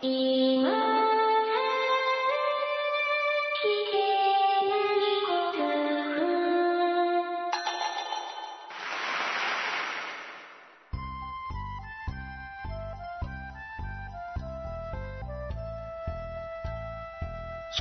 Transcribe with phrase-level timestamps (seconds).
[0.00, 0.04] ス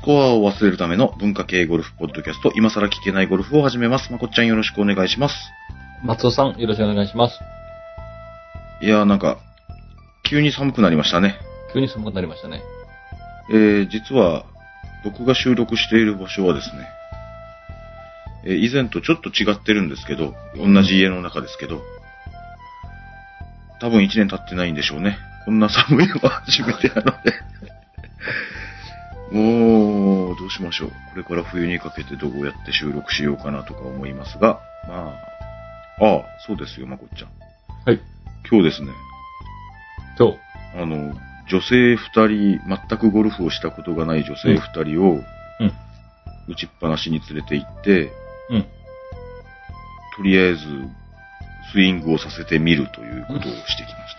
[0.02, 4.12] コアを忘れるための文化系ゴルフポッドキャスト、今更聞けないゴルフを始めます。
[4.12, 5.36] まこっちゃんよろしくお願いします。
[6.04, 7.40] 松尾さん、よろしくお願いします。
[8.82, 9.38] いやーなんか、
[10.24, 11.47] 急に寒くなりましたね。
[11.78, 12.64] 急に寒くなりましたね。
[13.52, 14.46] えー、実は、
[15.04, 16.88] 僕が収録している場所はですね、
[18.46, 21.82] えー以前とちょっと違ってるんですけど、同じ家の中ですけど、
[23.80, 25.20] 多分1年経ってないんでしょうね。
[25.46, 27.34] こんな寒いのは初めてなので。
[29.32, 30.90] もう、どうしましょう。
[30.90, 35.14] これから冬にかけてどうやって収録しようかなとか思いますが、ま
[36.00, 37.30] あ、ああ、そうですよ、まこっちゃん。
[37.86, 38.02] はい。
[38.50, 38.92] 今日ですね、
[40.18, 40.38] 今日、
[40.76, 45.24] あの、女性二人、全くゴルフをしたことがない女性二人を、うん
[46.50, 48.10] 打ちっぱなしに連れて行って、
[48.50, 48.62] うん。
[50.16, 50.60] とりあえず、
[51.74, 54.16] スイングをさせてみるということをしてきまし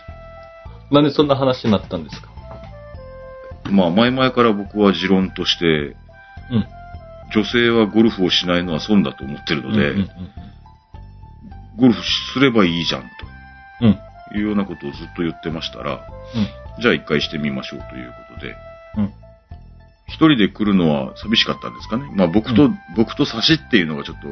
[0.89, 0.93] た。
[0.93, 2.29] なんでそんな話になったんですか？
[3.71, 6.67] まあ、前々から僕は持論として、うん。
[7.33, 10.09] 女性はゴルフをしないのは損だと思ってるので、うんうん
[11.79, 12.01] ゴルフ
[12.33, 13.03] すればいいじゃん
[13.81, 13.99] うんうん。
[14.31, 16.05] というようなことをずっと言ってましたら、
[16.81, 18.55] じゃあ一回してみましょうということで、
[18.97, 19.13] うん。
[20.07, 22.09] 一人で来るのは寂しかったんですかね？
[22.15, 24.27] まあ僕と、うん僕と差しっていうのがちょっと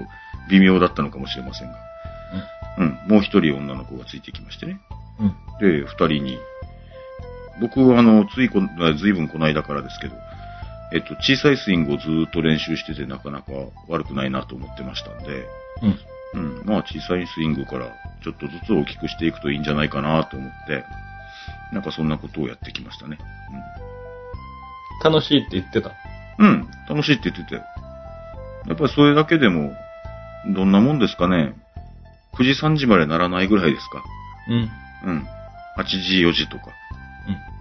[0.50, 1.78] 微妙だったのかもしれませんが。
[2.80, 2.98] うん。
[3.08, 4.80] もう一人女の子がついてきましてね。
[5.20, 5.36] うん。
[5.60, 6.38] で、二人に、
[7.60, 8.60] 僕はあの、ついこ、
[8.98, 10.16] ずいぶんこの間からですけど、
[10.94, 13.52] えっと、小さいスイングをずーっと練習しててなかなか
[13.88, 15.48] 悪くないなと思ってましたんで、
[16.34, 16.40] うん。
[16.40, 16.66] うん。
[16.66, 17.92] まあ小さいスイングから
[18.24, 20.84] ちょっとずつ大きくしていくといいんじゃないかなと思って、
[21.74, 23.18] なんかそんなことをやってきましたね。
[25.04, 25.92] 楽しいって言ってた？
[26.40, 26.48] うん。
[26.48, 26.68] うん。
[26.90, 27.56] 楽しいって言ってて。
[27.56, 29.74] やっぱりそれだけでも、
[30.56, 31.54] どんなもんですかね。
[32.34, 34.04] 9時3時までならないぐらいですか。
[34.50, 35.12] うん。
[35.12, 35.28] うん。
[35.78, 36.72] 8時4時とか。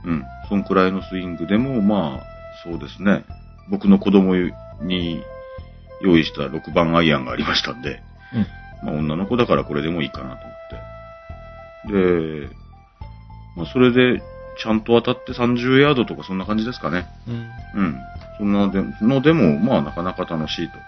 [0.05, 0.25] うん。
[0.49, 2.23] そんくらいのスイングでも、まあ、
[2.63, 3.25] そうですね。
[3.71, 4.35] 僕の子供
[4.83, 5.23] に
[6.01, 8.01] 用意した6番アイアンがありましたんで、
[8.83, 8.87] うん。
[8.87, 10.55] まあ女の子だからこれでもいいかなと思
[11.95, 12.47] って。
[12.49, 12.57] で、
[13.57, 14.23] まあそれで、
[14.59, 17.07] ちゃんと当たって30ヤードとかそんな感じですかね。
[17.27, 17.83] うん。
[17.83, 17.99] うん。
[18.39, 20.79] そんなでのでも、まあなかなか楽しいと。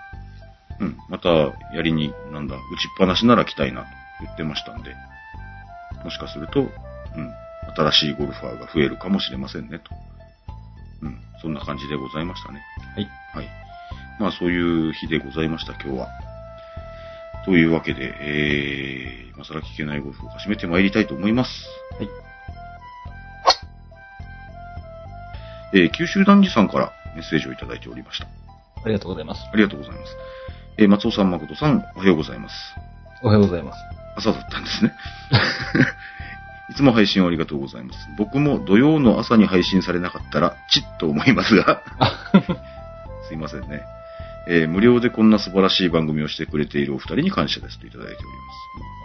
[0.80, 0.96] うん。
[1.08, 1.28] また、
[1.74, 2.64] やりに、なんだ、打ちっ
[2.98, 3.86] ぱなしなら来たいなと
[4.22, 4.94] 言ってましたんで、
[6.04, 6.68] もしかすると、うん。
[7.76, 9.84] 新しいゴルファーが増えるかもしれませんね、と。
[11.02, 11.18] うん。
[11.42, 12.62] そんな感じでございましたね。
[12.94, 13.08] はい。
[13.34, 13.48] はい。
[14.18, 16.08] まあそういう日でございました、今日は。
[17.44, 21.50] というわけで、えー、今更聞けないゴルフを始めてまいりたいと思います。
[21.98, 22.27] はい。
[25.72, 28.26] えー、九州男児さんからメッセージをいただいておりました。
[28.84, 29.42] ありがとうございます。
[29.52, 30.16] ありがとうございます。
[30.78, 32.54] えー、松尾さん、誠さん、おはようございます。
[33.22, 33.78] おはようございます。
[34.16, 34.92] 朝だったんですね。
[36.70, 37.98] いつも配信をありがとうございます。
[38.16, 41.82] 僕も土曜の朝に配信されなかったら、チッと思いますが、
[43.26, 43.82] すいませんね。
[44.48, 48.25] えー無料でこんな素晴らしい番組をしてくれているお二人に感謝ですといただいており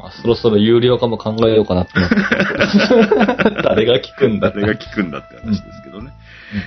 [0.02, 0.20] ます。
[0.20, 1.94] あそろそろ有料化も考えようかなって。
[3.64, 6.12] 誰が聞くんだ誰が聞くんだって話ですけどね。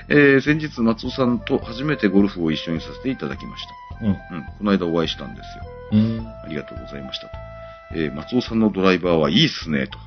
[0.09, 3.66] えー先日、松尾さんと初めてゴルフを一緒にさせていただきまし
[4.00, 4.06] た。
[4.06, 4.10] うん。
[4.10, 4.19] うん、こ
[4.62, 5.65] の間お会いしたんですよ。
[5.92, 6.26] うん。
[6.44, 7.32] ありがとうございましたと。
[7.94, 9.98] えー松尾さんのドライバーはいいっすね、と。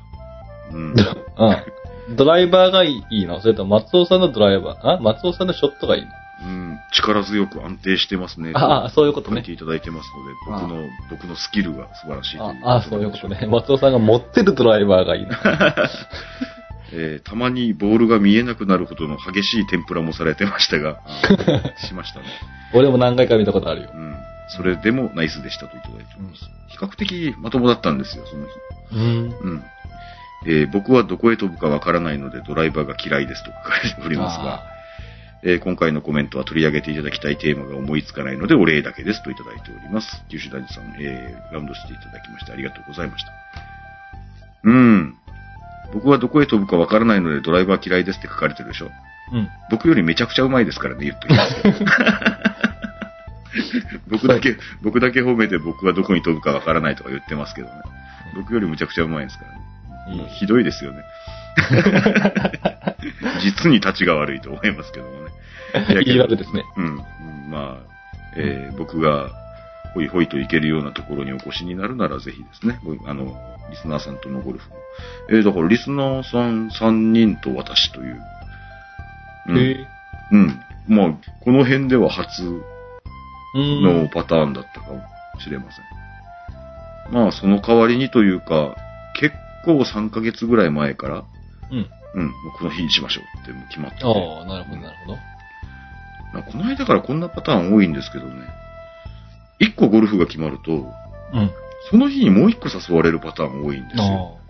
[0.72, 0.94] うん。
[1.36, 1.64] あ
[2.16, 6.08] ドライバーがいいのそれとも松尾さんのドライバーあ松尾さんのショットがいいの
[6.42, 8.52] うん、力強く安定してますね。
[8.54, 9.52] ああ、そういうことね書いて。
[9.52, 10.08] いただいてます
[10.48, 13.46] ので、僕の、僕のスキルが素晴らしいというああ、そういうことね。
[13.46, 15.30] 松尾さんが持ってるドライバーがいいの。
[16.92, 21.00] えーたまにボールが見えなくなるほどの激しい天ぷらもされてましたが、
[21.86, 22.26] しましたね。
[22.74, 23.96] 俺も何回か見たことあるよう。
[23.96, 24.16] ん。
[24.48, 26.40] それでもナイスでしたといただいております。
[26.68, 28.52] 比較的まともだったんですよ、その日。
[28.92, 29.50] うん。
[29.50, 29.62] うん。
[30.46, 34.62] えー僕はどこへ飛ぶかわからないのでドライバーが嫌いですと書かれておりますが、
[35.42, 40.22] えー今回のコメントは取り上げていただきたいテーマが思いつかないのでお礼だけですといただいております。
[40.28, 43.32] 九州大地さん、えーラウンドしていただきましてありがとうございました。
[44.64, 45.14] うん。
[45.92, 48.90] 僕はどこへ飛ぶかわからないのでドライバー嫌いですって書かれてるでしょ。
[49.32, 49.48] うん。
[49.70, 51.78] 僕よりめちゃくちゃうまいですからね、言っときますけど
[54.10, 57.74] 僕だけ、僕だけ褒めて僕はどこに飛ぶかわからないとか言ってますけどね。
[58.34, 60.24] 僕よりむちゃくちゃうまいですからね。
[60.38, 61.02] ひどいですよね。
[63.42, 66.02] 実に立ちが悪いと思いますけどもね。
[66.06, 66.64] いい悪ですね。
[66.76, 66.84] うん。
[66.84, 66.88] う
[67.48, 67.86] んまあ、
[68.36, 69.30] えー僕が、
[69.94, 73.36] ほいほいと行けるようなところにお越しになるならぜひですね、ごあの、
[73.70, 74.76] リスナーさんとのゴルフも。
[75.30, 78.20] えーだからリスナーさん3人と私という、
[79.48, 79.86] うんへえ。
[80.32, 80.60] うん。
[80.88, 81.10] まあ、
[81.40, 82.42] この辺では初
[83.54, 83.82] うん。
[83.82, 85.02] のパターンだったかも
[85.40, 85.84] しれません。
[87.12, 88.76] まあ、その代わりにというか、
[89.18, 91.24] 結構3ヶ月ぐらい前から、
[91.72, 91.86] うん。
[92.14, 94.04] うん、この日にしましょうってもう決まってて。
[94.04, 95.18] ああ、なるほど、なるほど。
[96.32, 98.46] まあこの間からこんなパターン多いんですけどね。
[99.60, 101.50] 1個ゴルフが決まると、うん。
[101.90, 104.36] その日にもう1個誘われるパターン多いんですよ。
[104.36, 104.40] あ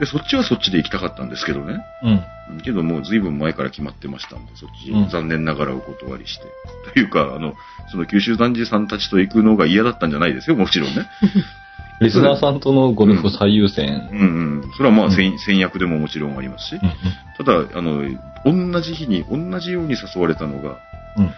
[0.00, 1.84] で、そっちはそっちで行きたかったんですけどね。
[2.02, 2.06] あ。
[2.06, 2.12] うん。
[2.12, 2.14] う
[2.58, 6.44] んけどもう随分前から決まってましたんで、そっち、うん残念ながらお断りして。
[6.92, 7.54] というか、あの、
[7.90, 11.06] その九州男児さんたちと行くのが嫌だったんじゃないですよ、もちろんね。
[12.02, 14.08] リスナーさんとのゴルフ最優先。
[14.12, 14.70] うんうん。
[14.76, 16.74] それはまあ、うん戦戦略でももちろんありますし。
[16.74, 17.44] うん。
[17.44, 18.02] ただ、あの、
[18.44, 20.78] 同じ日に、同じように誘われたのが、
[21.16, 21.30] うん。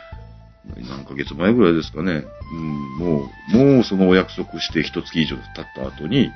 [0.89, 2.25] 何ヶ月前ぐらいですかね。
[2.53, 6.31] うん、もう、もうそのお約束して一月以上経った後に、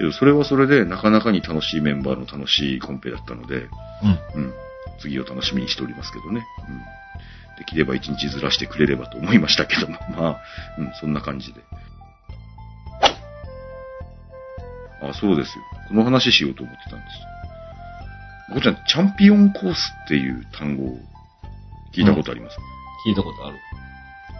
[0.00, 0.12] うん。
[0.12, 3.68] それはそれでなかなかに楽しいメンバーの楽しいコンペだったので、
[4.34, 4.42] うん。
[4.42, 4.52] うん、
[5.00, 6.44] 次を楽しみにしておりますけどね。
[6.68, 10.40] うん、できれば一日ずらしてくれればと思いましたけども、 まあ、
[10.78, 11.60] うん、そんな感じで。
[15.02, 15.64] あ、そうですよ。
[15.88, 18.54] この話しようと思ってたんです。
[18.54, 20.98] こちゃん、チャンピオンコースっていう単語を
[21.94, 22.56] 聞いたことあります、
[23.06, 23.56] 聞いたことある。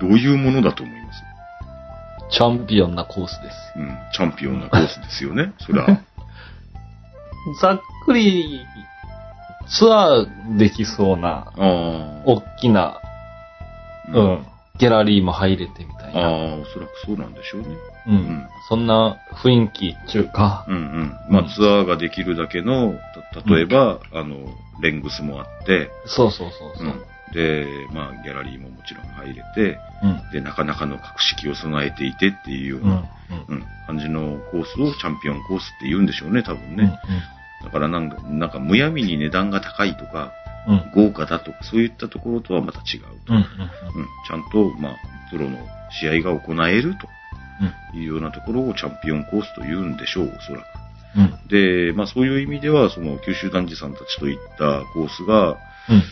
[0.01, 1.23] どういうものだと思います？
[2.31, 3.57] チャンピオンなコースです。
[3.77, 5.53] うん、チャンピオンなコースですよね。
[5.61, 6.01] それは。
[7.61, 8.61] ざっくり、
[9.69, 11.53] ツアーできそうな。
[11.57, 13.01] 大きな、
[14.13, 14.47] うん、
[14.79, 16.21] ギャラリーも入れてみたいな。
[16.21, 17.69] ああ、おそらくそうなんでしょうね。
[18.09, 18.15] うん。
[18.17, 21.13] んそんな雰囲気っていうか、うんうん。
[21.31, 22.95] まあ、ツアーができるだけの、
[23.35, 24.37] た例えば、あの、
[24.83, 26.91] レングスもあって、そうそうそうそうう。
[26.91, 27.03] ん。
[27.33, 30.31] で、まあ、ギャラリーももちろん入れて、うん。
[30.33, 32.89] で、なかなかの格式を備えていてっていうよううん。
[32.89, 33.05] な、
[33.49, 36.77] うん、感じのコースをチャンピオンコースって言うんでしょうね、多分うん。
[36.77, 36.99] ね。
[37.65, 40.33] だからなんか、なんかむやみに値段が高いとか。
[40.95, 43.33] 豪華だとか、そういったところとはまた違うと。
[43.33, 44.97] うん、ちゃんと、まあ、
[45.31, 45.57] プロの
[45.91, 47.09] 試合が行えると
[47.95, 50.65] いうようなところをチャンピオンコースと言うんでしょう、おそらく。
[51.17, 51.49] うん。
[51.49, 55.57] で、まあそういう意味では、その九州男児さんたちと行ったコースが、
[55.89, 56.03] うん。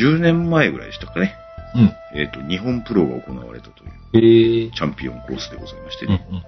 [0.00, 1.34] 10年前ぐらいでしたかね。
[1.74, 2.18] うん。
[2.18, 4.70] えっ、と、日本プロが行われたという。
[4.72, 6.12] チャンピオンコースでございましてうん。
[6.12, 6.26] うね。
[6.30, 6.34] ん。
[6.34, 6.40] は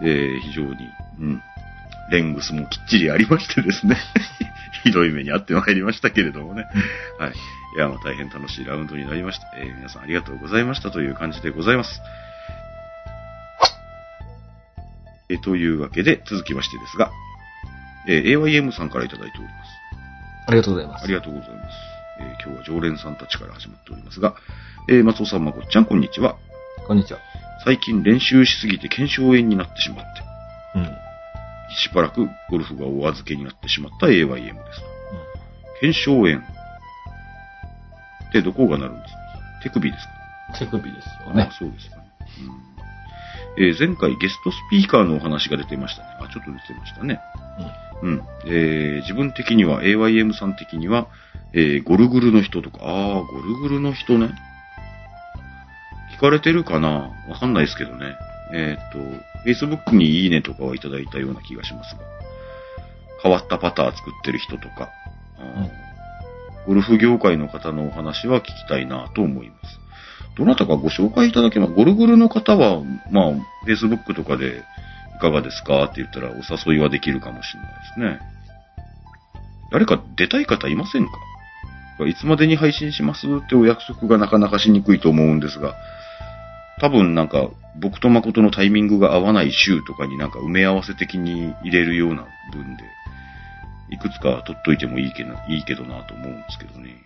[0.00, 0.04] い。
[0.04, 0.70] で、非常に、
[1.20, 1.42] うん。
[2.10, 3.96] レングスもきっちりありましてですね。
[4.84, 6.64] ひどい目に遭ってまいりましたけれどもね。
[7.18, 7.32] はい。
[7.76, 9.46] いや、まあ大変楽しいラウンドになりました。
[9.56, 12.00] えー皆さんありがとうございましたという感じでございます。
[15.30, 17.10] えーというわけで、続きましてですが、
[18.08, 19.70] えー AYM さんからいただいております。
[20.46, 21.04] ありがとうございます。
[21.04, 21.60] ありがとうございます。
[22.20, 24.34] えー今日は常連さんたちから始まっておりますが、
[24.88, 26.36] えー松尾さん、まこっちゃん、こんにちは。
[26.86, 27.20] こんにちは。
[27.64, 30.04] 最近練習しすぎて腱鞘炎になってしまって、
[30.76, 30.84] うん。
[31.76, 34.82] しばらくゴルフがお預けになってしまった AYM です。
[35.80, 39.18] 腱鞘炎ってどこがなるんですか？
[39.62, 40.04] 手首です
[40.52, 40.58] か？
[40.58, 41.52] 手首ですよねあ。
[41.58, 42.02] そうですかね。
[42.68, 42.73] うん
[43.58, 46.08] えー前回ゲストスピーカーのお話が出てましたね。
[46.20, 47.20] あ、ちょっと出てましたね。
[48.02, 48.22] うん。
[48.46, 51.08] えー自分的には、AYM さん的には、
[51.52, 54.30] えーゴルグルの人とか、あー、ゴルグルの人ね。
[56.16, 57.10] 聞かれてるかな？
[57.28, 58.14] わかんないですけどね。
[58.52, 58.98] えっ、と、
[59.48, 62.02] Facebook にいいねとかはいただいたような気がしますが。
[63.22, 64.90] 変わったパター作ってる人とか、
[65.38, 65.70] うん
[66.66, 69.83] ゴルフ業界の方のお話は聞きたいなと思います。
[70.36, 73.32] どなたかご紹介いただけますゴルグルの方は、まあ、
[73.66, 74.62] Facebook とかで
[75.16, 75.84] いかがですか？
[75.84, 76.34] って言ったらお
[76.70, 78.20] 誘いはできるかもしれないですね。
[79.70, 81.12] 誰か出たい方いませんか？
[82.06, 83.26] いつまでに配信します？
[83.26, 85.76] ってお約束がなかなかしにくいと思うんですが、
[86.80, 87.50] 多分なんか
[87.80, 92.82] 僕と誠のタイミングが合わない週とかになんか埋め合わせ的に入れるような分で、
[93.90, 96.96] いくつか取っといてもいいけないいけどなと思うんですけどね。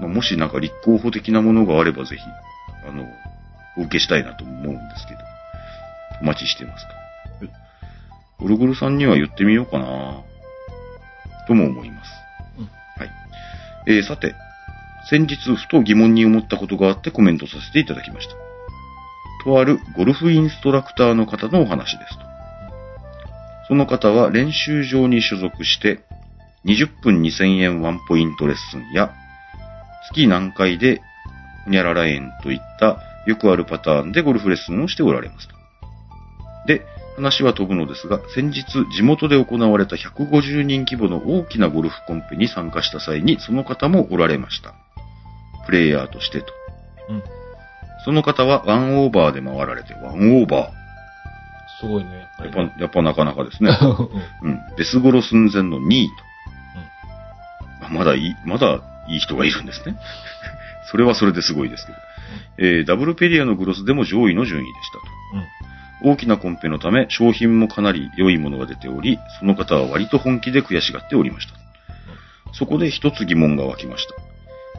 [0.00, 2.22] まあ、もしなんか立候補的なものがあればぜひ、
[2.88, 3.06] あの、
[3.78, 5.20] お受けしたいなと思うんですけど。
[6.22, 6.92] お待ちしてますか？
[8.38, 10.22] ゴルゴルさんには言ってみようかな
[11.46, 12.10] とも思います。
[12.58, 12.70] うんは
[13.04, 13.10] い。
[13.86, 14.34] えー、さて、
[15.10, 18.34] 先日ふと疑問に思ったことがあってコメントさせていただきました。
[19.44, 22.24] とあるゴルフインストラクターの方のお話ですと。
[23.68, 26.00] その方は練習場に所属して、
[26.64, 29.12] 20分2000円ワンポイントレッスンや、
[30.12, 31.00] 月何回で、
[31.64, 35.54] ほにゃらら円といったよくあるパターンでゴルフレッスンをしておられますと。
[36.66, 36.82] で、
[37.16, 44.74] 話は飛ぶのですが、先日地元で行われた150人規模の大きなゴルフコンペに参加した際にその方もおられました。
[45.64, 46.46] プレイヤーとしてと。
[47.08, 47.22] うん。
[48.04, 50.70] その方はワンオーバーで回られて、ワンオーバ
[51.80, 52.52] すごいね、やっー。
[52.52, 53.70] ぱりやっぱ、なかなかですね。
[53.80, 53.84] う
[54.46, 54.60] んうん。
[54.76, 57.86] デスゴロ寸前の2位と。
[57.86, 59.96] あまだいい、まだいい人がいるんですね。
[60.90, 61.98] それはそれですごいですけど。
[62.58, 65.04] えーダブルペリアのグロスでも上位の順位でしたと。
[66.02, 71.54] 大きなコンペのため、商品もかなり良いものが出ており、その方は割と本気で悔しがっておりました。
[72.52, 74.14] そこで一つ疑問が湧きました。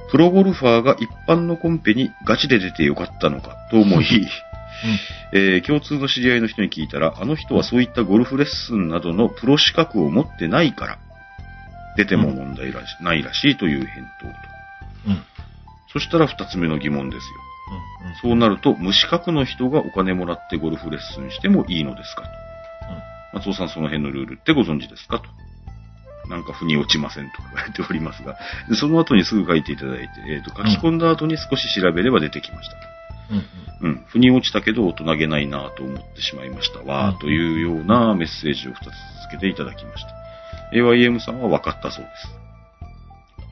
[0.09, 4.05] プロゴルファーが一般のコンペにガチで出てよかったのかと思い、
[5.33, 10.99] えー共通の知り合いの人に聞いたら、あの人はそういったゴルフレッスンなどのプロ資格を持ってないから、
[11.97, 14.33] 出ても問題らし、ないらしいという返答と。
[15.07, 15.11] うん。
[15.13, 15.23] うん。
[15.91, 17.47] そしたら二つ目の疑問ですよ。
[18.21, 22.29] そうなると、無資格の人がお金もらってゴルフレッスンしてもいいのですかと。
[23.33, 25.25] 松尾さん、その辺のルールってご存知ですかと。
[26.29, 28.37] なんか腑に落ちませんとか書いておりますが、
[28.69, 32.75] で その後にすぐ書いていただいて、えっ、と、書き込んだ後に少し調べれば出てきました。
[33.31, 33.37] うん。
[33.37, 33.89] うん。
[33.89, 34.03] うん。
[34.07, 38.91] 腑に落ちたけど大人げないなと思ってしまいましたわ、うんというようなメッセージを二つ続
[39.31, 40.16] けていただきました。
[40.73, 42.29] AYM さんは分かったそうです。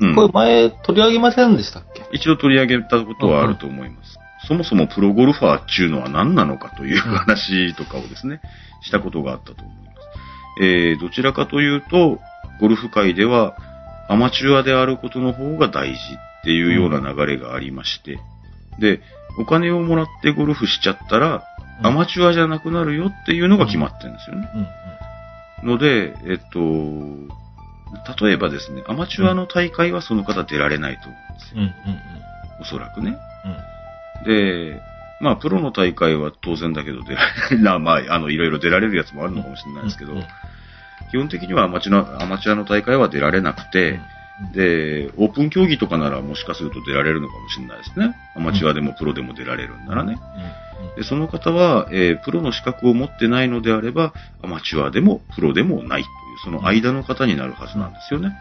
[0.01, 0.15] うん。
[0.15, 2.03] これ前取り上げませんでしたっけ？
[2.11, 4.17] 一度取り上げたことはあると思います。
[4.47, 8.41] そもそもプロゴルファーっていうのは何なのかという話とかをですね、
[8.81, 10.61] したことがあったと思います。
[10.61, 12.19] えー、どちらかというと、
[12.59, 13.57] ゴルフ界では
[14.07, 18.19] アマチュアであることの方が大事っていうような流れがありまして、
[18.79, 19.01] で、
[19.39, 21.43] お金をもらってゴルフしちゃったら、
[21.81, 24.49] アマチュアじゃなくなるよっていうのが決まってるんですよね。
[24.55, 24.67] うん。
[25.63, 26.59] ので、えっと、
[28.23, 31.61] 例えばですね、アマチュアの大会はその方出られないと思うんですよ。
[31.61, 31.63] うん。
[31.63, 31.71] うん。
[32.61, 33.17] おそらくね。
[34.23, 34.25] うん。
[34.25, 34.81] で、
[35.21, 37.21] まあ、プロの大会は当然だけど出ら
[37.51, 40.23] れ な、まあ、あの、いろいろ出られるやつもあるのかもしれないですけど、うん
[41.11, 43.99] 基本的にはアマチュア、アマチュアの大会は出られなくて、
[44.53, 48.15] で、オープン競技とかならもしかすると出られるのかもしれないですね。
[48.35, 50.17] アマチュアでもプロでも出られるんならね。
[50.97, 54.13] で、その方は、えープロの資格を持ってないのであれば、
[54.43, 58.33] アマチュアでもプロでもないという、その間の方になるはずなんですよね。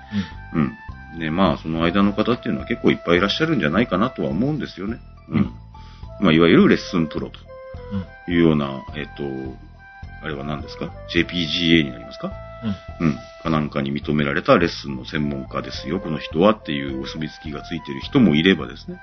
[1.15, 1.21] うん。
[1.21, 4.99] で、まあ、その間の方っていうのは結構いっぱいいらっしゃるんじゃないかなとは思うんですよね。
[5.29, 5.39] うん。
[5.39, 5.53] うん
[6.21, 7.39] まあ、いわゆるレッスンプロと
[8.27, 8.35] うん。
[8.35, 9.23] いうような、えっ、と、
[10.23, 12.33] あれは何ですか ?JPGA になりますか？
[13.01, 13.07] うん。
[13.07, 13.19] うん。
[13.43, 18.99] かなんかに認められたレッスンの専門家ですよ、この人はっていうお墨付きがついてる人もいればですね。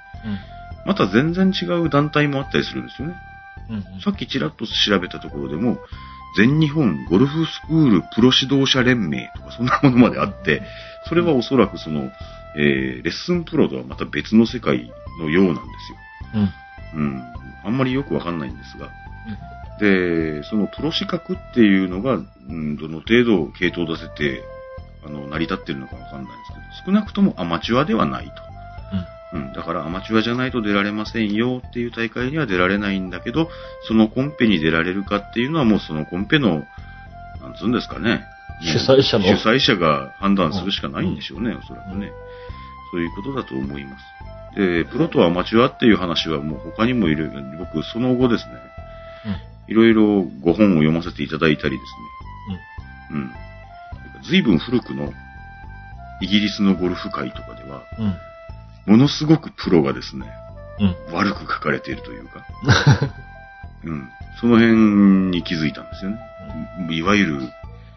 [0.85, 3.15] また全然違う団体もあったりするんですよね。
[3.69, 3.75] うん。
[3.75, 4.01] うん。
[4.01, 5.77] さっきちらっと調べたところでも、
[6.37, 10.61] 全日本ゴルフスクールプロ指導者連盟とかそんなものまであって、
[11.07, 12.11] それはおそらくその、
[12.57, 15.61] えーレッスンプロとはまた別の世界のようなんで
[16.33, 16.49] すよ。
[16.95, 17.03] うん。
[17.03, 17.23] うん。
[17.63, 18.89] あんまりよくわかんないんですが。
[19.81, 22.19] で、そのプロ資格っていうのが、
[22.51, 24.43] うん、どの程度系統を出せて、
[25.05, 26.31] あの、成り立ってるのかわかんないんで
[26.75, 28.31] すけど、少なくともアマチュアではないと。
[29.33, 29.53] うん。
[29.53, 33.49] だからアマチュアじゃないと出られませんよっていう大会には出られないんだけど、
[33.87, 36.65] そのコンペに出られるかっていうのはもうそのコンペの、
[37.41, 38.23] なんつうんですかね。
[38.61, 42.11] 主催者の主催者が判断するしかないんでしょうね、おそらくね。
[42.91, 44.05] そういうことだと思います。
[44.55, 48.53] で、プロとアマチュアっていう話はもう他にもいる、僕その後ですね、
[49.67, 52.21] いろいろご本を読ませていただいたりですね。
[53.11, 53.31] うん。
[54.23, 55.11] 随分古くの
[56.21, 58.05] イギリスのゴルフ界とかでは、うん。
[58.05, 58.15] うん。
[58.85, 60.27] ものすごくプロがですね、
[60.79, 61.15] うん。
[61.15, 62.45] 悪く書かれているというか、
[63.83, 64.09] うん。
[64.39, 64.73] その辺
[65.29, 66.19] に気づいたんですよね。
[66.89, 67.41] いわゆる、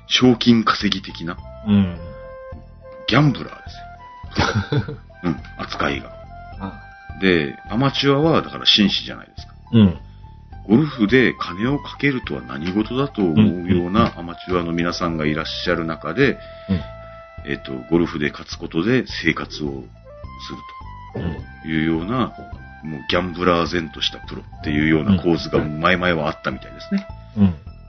[0.07, 1.99] 賞金稼ぎ的な、うん。
[3.07, 4.97] ギャンブラーですよ。
[5.25, 6.11] うん、扱いが。
[6.61, 6.81] あ
[7.21, 9.55] で、アマチュアは、だから紳士じゃないですか。
[9.73, 9.99] うん。
[10.69, 16.81] ゴルフで金をかけるとは何事だと思うようなアマチュアの皆さんがいらっしゃる中で、うん。
[17.47, 19.69] えっ、と、ゴルフで勝つことで生活を
[21.15, 21.37] するうん。
[21.63, 22.35] というような、
[22.83, 27.07] もうギャンブラー前としたプロっていうような構図が前々はあったみたいですね。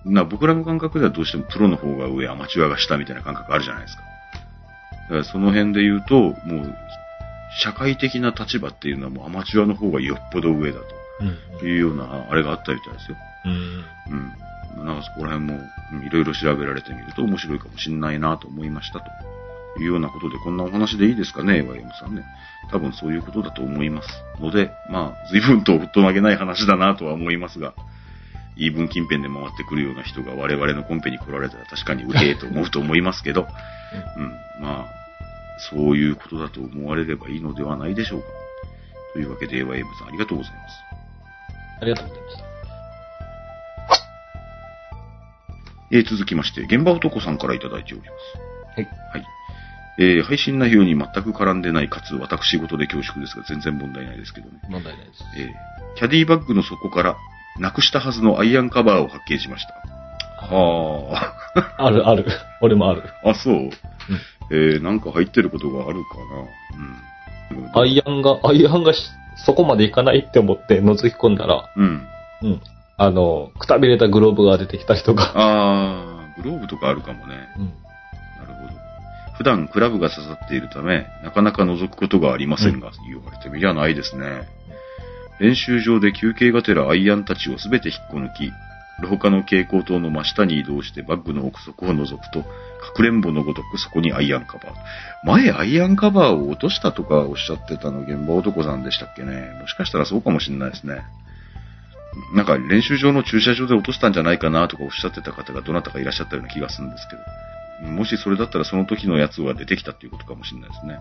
[0.06, 0.14] うん。
[0.14, 4.04] な僕らの感覚ではどうしてもプロの方が上、アマチュアが下みたいな感覚あるじゃないですか。
[5.04, 6.76] だからその辺で言うと、もう、
[7.62, 10.88] 社会的な立場っていうのはもうアマチュアの方がよっぽど上だうん。
[10.88, 10.95] と
[11.64, 13.18] いうような、あれがあったみたいですよ。
[13.46, 13.86] うん。
[14.78, 14.86] うん。
[14.86, 15.60] なんかそこら辺も、
[15.94, 19.06] うんいろいろ調べられてみると面白いかもしんないなと思いましたと。
[19.78, 22.24] いうようなことで、こんなお話でいいですかね、YM さんね。
[22.72, 24.08] 多分そういうことだと思います。
[24.40, 27.74] ので、まあ、随分と大人げない話だなとは思いますが、
[28.58, 33.48] 言い分近辺で回ってくるような人が我々のコンペに来られたら確かにうへえと思うと思いますけど、
[34.58, 34.86] うん、まあ、
[35.72, 38.28] そういうことだと思われればいいのではないでしょうか。
[39.14, 40.95] というわけで、YM さんありがとうございます。
[41.82, 42.46] ありがとうございました。
[45.92, 48.12] えー続きまして、現場男さんからいただいております。
[48.76, 48.86] はい。
[49.14, 49.26] はい。
[50.00, 54.60] えー配信内容に全く絡んでないかつ、私事で恐縮ですが、全然問題ないですけどね。
[54.70, 55.24] 問題ないです。
[55.38, 55.50] えー
[55.98, 57.16] キャディバッグの底から、
[57.58, 59.74] なくしたはずのアイアンカバーを発見しました。
[60.48, 61.34] は
[61.78, 62.26] ある、ある。
[62.62, 63.04] 俺もある。
[63.24, 63.30] あ。
[63.30, 63.70] あ、そう。
[64.52, 66.18] えーなんか入ってることがあるか
[67.56, 67.64] な。
[67.64, 67.80] うん。
[67.82, 69.00] アイアンが、アイアンがし
[69.36, 72.08] そこまでいかないって思って覗き込んだら、うん。
[72.44, 72.62] うん。
[72.98, 75.32] あの、くたびれたグローブが出てきたりとか。
[75.36, 77.36] あー、グローブとかあるかもね。
[77.58, 77.66] うん。
[77.66, 78.74] なるほど。
[79.38, 84.48] 普段クラブが刺さっているため、なかなか覗くことがありませんが、言われてみりゃないですね。
[85.40, 88.52] 練習場で休憩がてらアイアンたちをすべて引っこ抜き、
[89.02, 94.74] 廊下の蛍光灯の真下に移動してバッグの奥底を覗くと、かくれんぼのごとくそこにアイアンカバー。
[95.26, 99.58] 前アイアンカバーを落としたとかおっしゃってたの現場男さんでしたっけね。
[99.60, 101.04] もしかしたらそうかもしれないですね。
[102.34, 107.22] なんか練習場の駐車場で落としたんじゃないかなとかおっしゃってた方がどなたかいらっしゃったような気がするんですけど。
[107.90, 111.00] もしそれだったらその時のやつが出てきたっていうことかもしれないですね。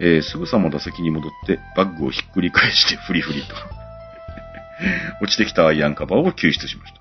[0.00, 3.81] えーすぐさま打席に戻ってバッグをひっくり返してフリフリと。
[5.20, 7.00] 落ちてきたアイアンカバーを救出しました。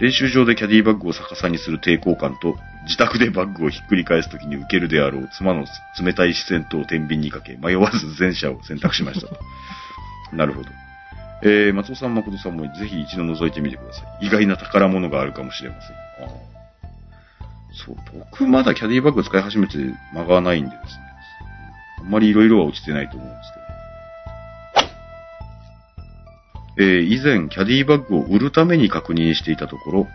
[0.00, 2.56] 練習場でキャディバッグを逆さにする抵抗感と、
[2.86, 5.66] 自宅でバッグをひっくり返すときに受けるであろう妻の
[6.02, 9.38] 冷たい視線と天秤にかけ、迷わず前者を選択しましたと。
[10.32, 10.68] なるほど。
[11.42, 14.26] えー、松尾さん、誠さんもぜひ一度覗いてみてください。
[14.26, 15.96] 意外な宝物があるかもしれません。
[16.26, 16.30] あ
[17.72, 19.76] そう、僕まだキャディバッグ使い始めて
[20.14, 21.02] 間がないんでですね。
[22.00, 23.59] あんまり色々は落ちてないと思うんですけど。
[26.78, 30.08] えー以前、キャディバッグを売るために確認していたところ、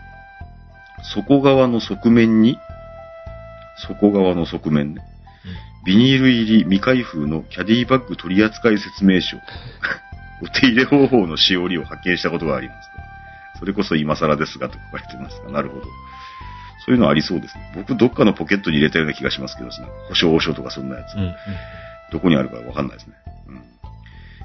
[1.02, 2.58] 底側の側面に、
[3.78, 5.02] 底側の側面ね、
[5.84, 9.36] ビニール入り未開封のキャディバッグ取扱説明書、
[10.42, 12.90] お手入れ方法のしおりを発見したことがあります
[13.54, 13.60] と。
[13.60, 15.86] それこそ今更ですがと書かれてますが、なるほど。
[16.84, 17.72] そういうのありそうですね。
[17.74, 19.88] 僕どっかのポケットに入れたような気がしますけどですね。
[20.08, 21.14] 保証書とかそんなやつ。
[21.14, 21.22] うん。
[21.22, 21.34] うん。
[22.12, 23.14] どこにあるかわかんないですね。
[23.48, 23.75] うん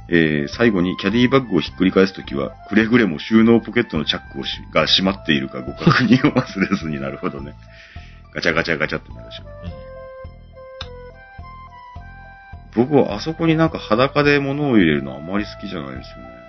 [0.10, 7.54] えー最後にキャディバッグをひっくり返すときは、くれぐれも収納ポケットのチャックをしが閉まっているかご確認を忘れずになるほどね。
[8.34, 9.74] ガチャガチャガチャってなるでしょうね。
[12.76, 16.42] 僕はあそこになんか裸で物を入れるのあんまり好きじゃないんですよね。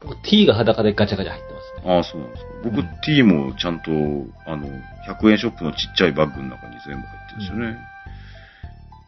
[0.00, 1.94] 僕 T が裸でガチャガチャ入ってますね。
[1.94, 2.50] ああ、そうなんですか。
[2.64, 3.90] 僕、うん T もちゃんと、
[4.46, 4.68] あの、
[5.06, 7.78] 100円ショップのちっちゃいバッグの中に全部入ってるんですよね。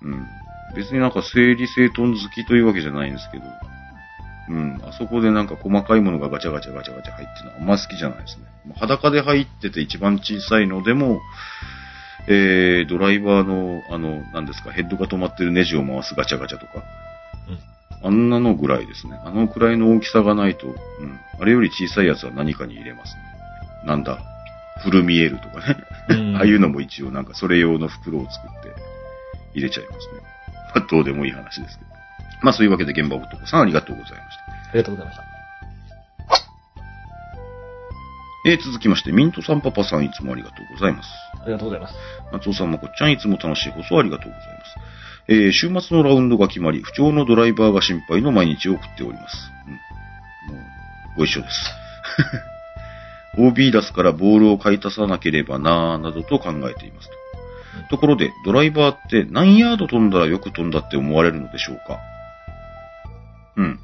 [0.03, 0.27] うん。
[0.75, 3.44] 別になんか整理整頓好きというわけじゃないんですけど、
[4.48, 4.81] うん。
[4.85, 8.44] あそこでなんか細かいものがガチャガチャガチャガチャ入ってるのはあんま好きじゃないですね。
[8.66, 11.20] まあ裸で入ってて一番小さいのでも、
[12.29, 16.85] えー、ドライバーの、あの、何ですか、ヘッドが止まってるネジを回すガチャガチャとか、
[18.05, 19.18] あんなのぐらいですね。
[19.25, 20.75] あのくらいの大きさがないと、うん。
[21.40, 23.22] あれより小さいやつは何かに入れますね。
[23.85, 24.18] なんだ、
[24.83, 25.77] フルミエルとかね。
[26.09, 28.75] うん ああいうのも一応なんかそれ用の袋を作って
[29.55, 30.32] 入れちゃいますね。
[30.75, 31.91] ま あどうでもいい話ですけど。
[32.43, 34.53] まあそういうわけで現場男さんありがとうございました。
[34.53, 35.33] ありがとうございました。
[38.45, 41.09] えー続きまして、ミントさんパパさんいつもありがとうございます。
[41.41, 41.95] ありがとうございます。
[42.33, 44.77] 松尾さんまこっちゃんいつも楽しい放送ありがとうございます。
[45.29, 49.37] えー週末のラウンドが決まり、不調のドライバーが心配の毎日を送っております。
[50.49, 50.55] うん。
[50.57, 51.71] もう、ご一緒です。
[53.39, 57.22] OB 出すからボールを買い足さなければなぁ、などと考えていますと。
[57.91, 61.99] ところで、ドライバーって何ヤード飛んだらよく飛んだって思われるのでしょうか？
[63.57, 63.79] うん。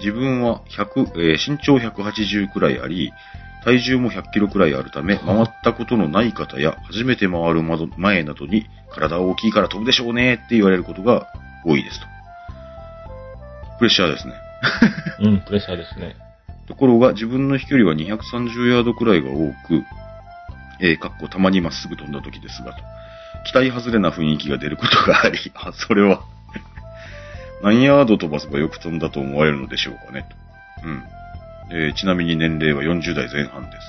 [0.00, 3.12] 自分は100、えー身長180くらいあり、
[3.64, 11.26] 体重も100キロくらいあるため、回ったことのない方や、初めて回る窓前などに、体大きいから飛ぶでしょうねって言われることが
[11.66, 12.06] 多いですと。
[13.78, 14.34] プレッシャーですね。
[15.20, 16.16] うん、プレッシャーですね。
[16.66, 19.34] ところが、自分の飛距離は230ヤードくらいが多
[19.66, 19.84] く、
[20.80, 22.82] えー、かっこたまにまっすぐ飛んだ時ですが、と。
[23.44, 26.22] 期待外れな雰囲気が出ることがあり、 あ、それは、
[27.62, 30.26] 何ヤード飛ばせばよく飛んだと思われるのでしょうかね、
[30.82, 30.88] と。
[30.88, 31.04] うん。
[31.72, 33.86] えーちなみに年齢は40代前半です。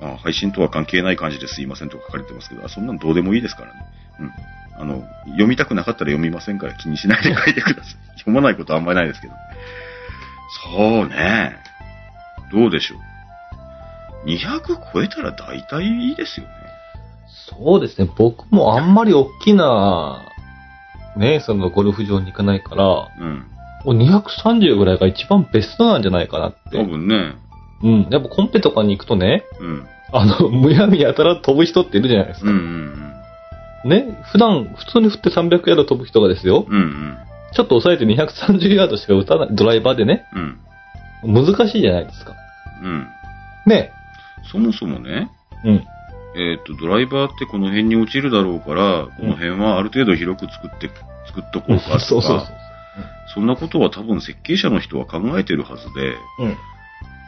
[0.00, 3.80] あ、配信とは関係ない感じですいませんと書かれてますけど、あ、そんなのどうでもいいですからね。
[4.20, 4.32] うん。
[4.78, 7.96] あの、読みたくなかったら読みませんから気にしないで書いてください。
[8.20, 9.34] 読まないことあんまりないですけど。
[10.64, 11.56] そうね。
[12.52, 13.15] どうでしょう。
[14.26, 16.52] 200超えたら大体いいですよね。
[17.48, 18.10] そうですね。
[18.16, 20.22] 僕もあんまり大きな、
[21.16, 23.46] ね、そのゴルフ場に行かないから、うん。
[23.84, 26.78] もう230ぐらいが一番ベストなんじゃないかなって。
[26.78, 27.36] 多分ね。
[27.82, 28.08] うん。
[28.10, 29.86] やっぱコンペとかに行くとね、うん。
[30.12, 32.50] あの、むやみやたら飛ぶ人っているじゃないですか。
[32.50, 33.12] うんうん
[33.84, 36.74] ね、普段、普通に振って300ヤード飛ぶ人がですよ、うん。
[36.74, 37.18] うん
[37.52, 40.26] ちょっと抑えて230ヤードしか打たない、ドライバーでね、
[41.24, 41.32] うん。
[41.32, 42.34] 難しいじゃないですか。
[42.82, 43.06] うん。
[43.66, 43.92] ね。
[44.50, 45.30] そもそもね、
[45.64, 45.84] うん。
[46.36, 50.90] えっ、と、ドライバーってこの辺に落ちるだろうから、この辺はある程度広く作って、
[51.26, 52.48] 作っとこうかとか、 そうそうそう。
[53.34, 56.56] そんなことは多分設計者の人は考えてるはずで、うん。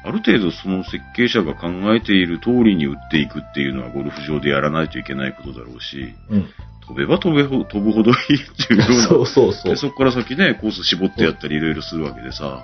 [0.05, 6.49] ある程度その設計者が考えている通りに打っていくっていうのはゴルフ場でやらないといけないことだろうし、うん。
[6.87, 9.03] 飛べば飛べほ飛ぶほどいいっていうような。
[9.09, 9.77] そうそうそうで。
[9.77, 12.63] そこから先ね、コース絞ってやったりいろいろするわけでさ、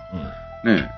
[0.65, 0.91] うんね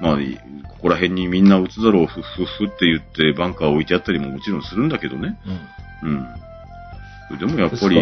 [0.00, 0.36] まあ、い
[0.68, 5.38] ここら辺にみんな打つだろう、ふっふっふって言ってバンカー置いてあったりももちろんするんだけどね。
[6.02, 7.38] うんうん。
[7.38, 7.98] でもやっぱり、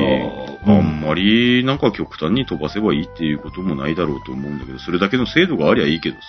[0.66, 6.20] あんまりなんか極端に飛ばせばいいっていうこともないだろうと思うんだけど、それだけの精度がありゃいいけどさ。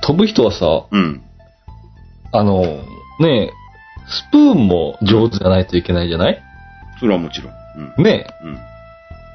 [0.00, 1.22] 飛ぶ人はさ、うん。
[2.32, 2.62] あの、
[3.20, 3.52] ねえ、
[4.06, 6.42] スプーンも上手じゃないといけないじゃない？
[6.98, 7.52] それはもちろん。
[7.98, 8.04] うん。
[8.04, 8.58] ねえ、うん。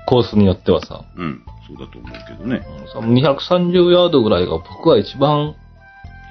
[0.08, 1.04] コースによってはさ。
[1.16, 1.44] うん。
[1.70, 2.66] そうだと思うけどね。
[2.82, 5.56] うんその230ヤードぐらいが僕は一番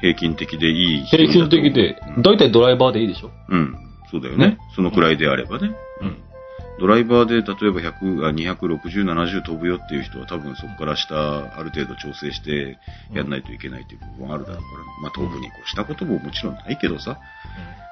[0.01, 3.31] 平均的でいい平均的でうん、だいたいドライバーでいいでしょ？
[3.49, 3.77] うん。
[4.11, 4.59] そうだよねね。
[4.75, 5.71] そのくらいであればね。
[6.03, 6.23] うん。
[6.81, 12.79] ドライバーで例えば100、あ260、70飛ぶよっていう人は多分そこから下、ある程度調整して
[13.13, 14.69] やんないといけないっていう部分はあるだろうから、
[15.03, 17.19] まあ飛ぶにこうしたことももちろんないけどさ、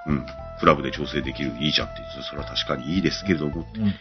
[0.06, 0.24] うん。
[0.60, 3.92] クラブで調整できる、いいじゃんって言って、それは確かにいいですけれども、うん。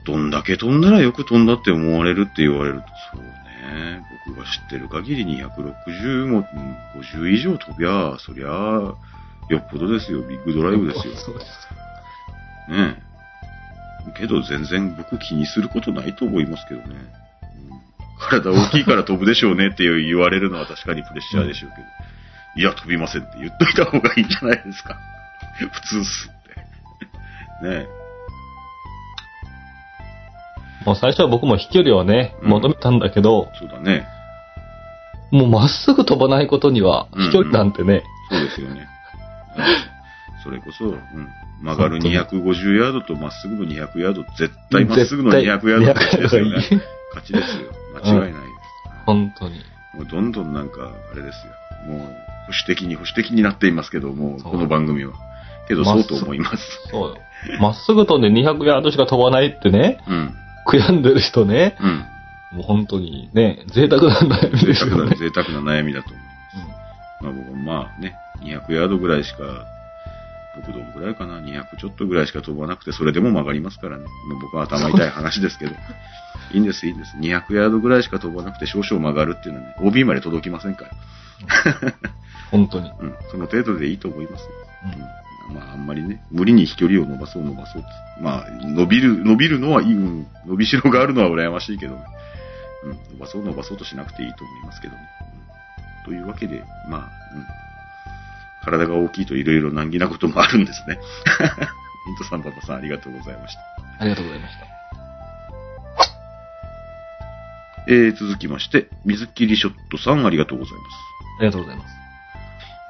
[0.00, 4.02] うんどんだけ飛んだらよく飛んだって思われるって言われると、そうね。
[4.26, 8.96] 僕が知ってる限り260も、うん50以上飛びゃ、そりゃ、よ
[9.58, 10.22] っぽどですよ。
[10.22, 11.14] ビッグドライブですよ。
[11.16, 11.46] そうです。
[12.70, 14.18] ねえ。
[14.18, 16.86] けど全然僕気にすることないと思いますけどね。
[16.88, 17.80] うん
[18.20, 21.82] 体大きいから飛ぶでしょうねって言われるのは確かにプレッシャーでしょうけど。
[22.56, 24.96] いや、飛びませんって言っといた方がいいんじゃないですか。
[25.72, 27.68] 普通っすって。
[27.68, 27.99] ね
[30.86, 33.58] もう最初は僕も飛距離をね、うん求めたんだけど、え。
[33.58, 34.06] そうだね。
[35.30, 38.88] もうまっすぐ飛ばないことには、うん飛距離なんてね、そうですよね。
[39.56, 39.60] う
[39.96, 40.00] ん
[40.42, 40.96] それこそ、うん、
[41.62, 46.50] 曲がる250ヤードとまっすぐの200ヤード、絶対まっすぐの200ヤードの勝ちですよね。
[47.14, 47.72] 勝ちですよ。
[48.02, 48.40] 間違いないです。
[49.04, 49.56] 本当に。
[49.94, 51.92] もうどんどんなんか、あれですよ。
[51.92, 55.12] もう、保守的に保守的になっていますけど、もう、そうこの番組は。
[55.68, 56.58] けど、そうと思います。
[56.90, 57.16] そうよ。
[57.60, 60.34] まっすぐ飛んで200ヤードしか飛ばないってね、うん。
[60.70, 61.86] 悔やんでる人ね、う
[62.54, 62.58] ん。
[62.58, 65.16] もう本当にね、贅沢な悩みですよね。
[65.18, 67.24] 贅沢な悩みだと思います。
[67.24, 69.38] まあ僕もまあね、200ヤードぐらいしか、
[70.56, 74.04] 僕どのぐらいかな、200ちょっとぐらいしか飛ばなくて、それでも曲がりますからね。
[74.28, 75.72] まあ僕は頭痛い話ですけど。
[76.52, 77.16] いいんです、いいんです。
[77.16, 80.90] 200ヤードぐらいしか飛ばなくて少々曲がるっていうのはね、OB まで届きませんから。
[82.50, 82.90] 本当に。
[82.98, 83.14] うん。
[83.30, 84.48] その程度でいいと思いますよ。
[84.84, 87.84] うんまあ、あんまりね、無理に飛距離を伸ばそう伸ばそう。
[88.20, 92.02] まあ、伸びる、伸びるのはいい、うん伸びしろがあるのは羨ましいけどね。
[92.84, 95.00] うん、伸ばそう伸ばそうとしなくていいと思いますけどね。
[95.98, 97.44] うん、というわけで、まあ、うん。
[98.64, 100.98] 体が大きいといろいろ難儀なこともあるんですね。
[102.06, 103.60] ミントさん、パパさん、ありがとうございました。
[103.98, 104.66] ありがとうございました。
[107.88, 110.84] えー、続きまして、水切りショットさん、ありがとうございます。
[111.38, 111.99] ありがとうございます。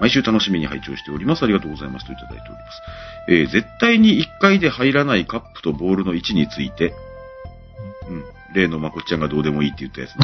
[0.01, 1.45] 毎週楽しみに拝聴しております。
[1.45, 2.07] ありがとうございます。
[2.07, 2.83] といただいております。
[3.29, 6.95] えー絶対に1回で入らないカップとボールの位置について、
[8.09, 8.25] うん。
[8.55, 10.15] 例のまこっちゃんがどうでもいいって言ったやつ。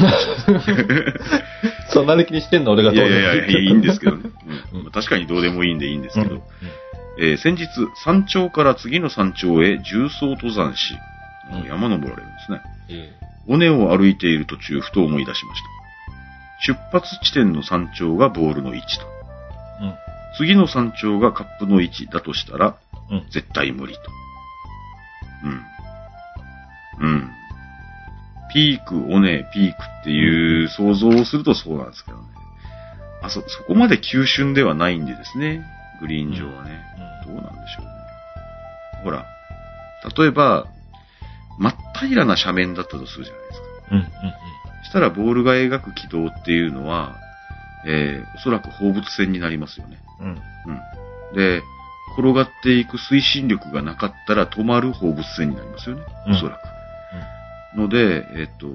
[1.93, 4.31] そんなに気にしてんの俺がいやいやいや、いいんですけどね。
[4.73, 6.35] うん確かにどうでもいいんでいいんですけど。
[6.35, 6.41] うん
[7.19, 7.67] えー先日、
[8.03, 10.95] 山頂から次の山頂へ重装登山し、
[11.51, 12.61] うん山登られるんですね。
[12.89, 13.13] え
[13.47, 16.73] 尾根を歩いている途中、ふと思い出しました。
[16.73, 19.16] 出発地点の山頂がボールの位置と。
[19.81, 19.95] えうん。
[20.37, 22.77] 次の山頂がカップの位置だとしたら、
[23.09, 23.25] うん。
[23.31, 23.99] 絶対無理と。
[26.99, 27.09] うん。
[27.09, 27.31] うん。
[28.53, 32.23] ピーク、尾根、ピークっていう想像をするとそうなんですけどね。
[33.21, 35.61] あ、そ、そこまで急峻ではないんでですね。
[35.99, 36.81] グリーン上はね。
[37.25, 37.91] どうなんでしょうね。
[39.03, 39.25] ほら、
[40.17, 40.67] 例えば、
[41.59, 43.67] 真っ平らな斜面だったとするじゃないですか。
[43.91, 43.97] うん。
[43.97, 44.05] うん。
[44.85, 47.15] したらボールが描く軌道っていうのは、
[47.87, 49.99] えー、おそらく放物線になりますよね。
[50.19, 50.27] うん。
[50.27, 50.33] うん。
[50.33, 51.35] うん。
[51.35, 51.63] で、
[52.17, 56.03] 転がっていく推進力がなかったら止まる放物線になりますよね。
[56.27, 56.77] うんおそらく。
[57.77, 58.67] ので、えっと、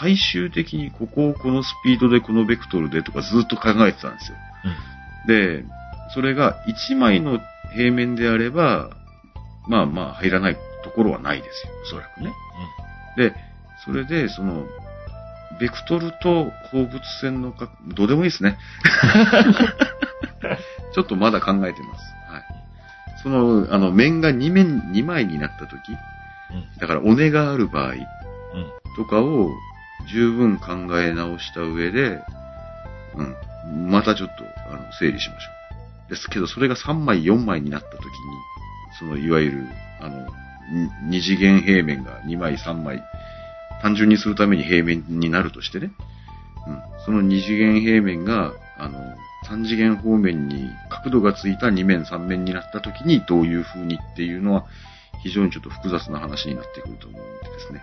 [0.00, 4.38] 最終的にここをこのスピードでこのベクトルでとかずっと考えてたんですよ。
[5.26, 5.64] で、
[6.14, 7.40] それが1枚の
[7.74, 8.90] 平面であれば、
[9.68, 11.72] まあまあ入らないところはないですよ。
[11.84, 12.32] おそらくね。
[13.16, 13.34] で、
[13.84, 14.66] それで、その、
[15.60, 18.58] ベクトルと放物線のか、どうでもいいですね。
[20.94, 22.14] ちょっとまだ考えてます。
[22.32, 22.42] はい。
[23.22, 25.80] その、あの、面が2面、2枚になったとき、
[26.80, 27.94] だから、尾根がある場合。
[28.96, 29.50] とかを
[30.10, 32.20] 十分考え直した上で、
[33.14, 33.22] う
[33.70, 35.50] ん、またちょっと、あの、整理しましょ
[36.08, 36.10] う。
[36.10, 38.08] ですけど、それが3枚、4枚になったときに、
[38.98, 39.68] その、いわゆる、
[40.00, 40.26] あの、
[40.72, 40.90] に
[41.20, 43.04] 二次元平面が2枚、3枚、
[43.82, 45.90] 単純にするために平面になるとしてね、
[46.66, 48.98] うん、その二次元平面が、あの、
[49.48, 54.66] 3次元方面に角度がついた2面3面になった時にどういう風にっていうのは
[55.22, 57.82] 非常にちょっと複雑な話になってくると思うんでですね。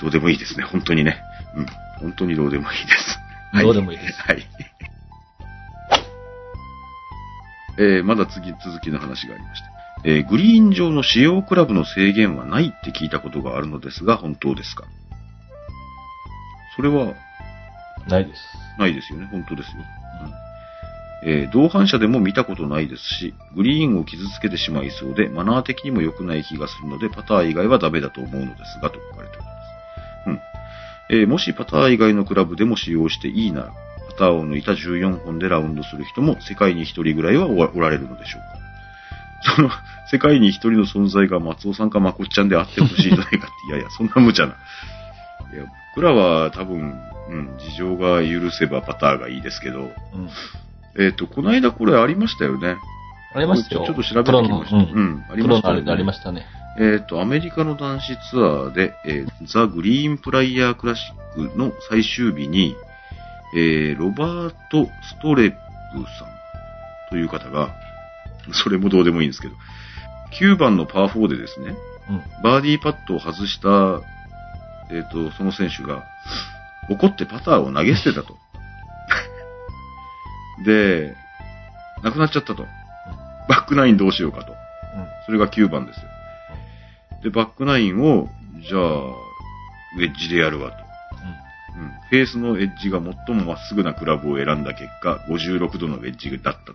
[0.00, 1.22] どうでもいいですね、本当にね。
[1.56, 1.66] うん。
[2.00, 3.18] 本当にどうでもいいです。
[3.52, 4.46] はいどうでもいいですはい。
[7.78, 9.79] えー、まだ次、続きの話がありました。
[10.04, 14.84] えー、グリーン上の使用クラブの制限はないって聞いたことがあるのですが、本当ですか？
[16.76, 17.14] それは、
[18.08, 18.40] ないです。
[18.78, 19.28] ないですよね？
[19.30, 19.74] 本当ですよ。
[20.24, 20.30] うん
[21.22, 30.28] えー同伴者でも見たことないですし、グリーンを傷つけてしまいそうで、マナー的にも良くない気がするので、パター以外はダメだと思うのですが、と書かれております。
[30.28, 30.40] うん。
[31.20, 33.72] えーもしパター以外のクラブでも使用していいなら、
[34.12, 38.59] パターを抜いた14本でラウンドする人も世界に1人ぐらいはおおられるのでしょうか？
[39.42, 39.70] その、
[40.10, 44.54] 世界に1人の存在が松尾さんかまこっちゃんであってほしいじゃないかって、いやいや、そんな無茶な。
[45.52, 46.94] いや、僕らは多分、
[47.28, 49.90] うん、事情が許せばパターがいいですけど、うん。
[50.98, 52.76] えっ、と、この間これありましたよね。
[53.34, 53.82] ありましたよ。
[53.82, 54.70] ちょちょっと調べてきました。
[54.70, 55.24] プロの、うん。
[55.30, 56.46] ありましたよねありましたね。
[56.78, 61.02] えっ、と、アメリカの男子ツアーで、えーザ・グリーンプライヤークラシ
[61.36, 62.76] ックの最終日に、
[63.56, 66.28] えーロバート・ストレップさん
[67.10, 67.70] という方が、
[68.52, 69.54] それもどうでもいいんですけど、
[70.40, 71.76] 9番のパー4でですね、
[72.08, 72.22] うん。
[72.42, 74.00] バーディーパットを外した、
[74.92, 76.04] えっ、と、その選手が、
[76.88, 78.36] 怒ってパターを投げ捨てたと。
[80.64, 81.14] で、
[82.02, 82.66] 亡くなっちゃったと。
[83.48, 84.52] バックナインどうしようかと。
[84.52, 85.06] うん。
[85.26, 86.02] それが9番ですよ。
[87.22, 88.28] で、バックナインを、
[88.68, 90.76] じゃあ、ウェッジでやるわと。
[91.76, 91.88] うん。
[92.08, 96.74] フェースのエッジが最もまっすぐなクラブを選んだ結果、56度のウェッジだったと。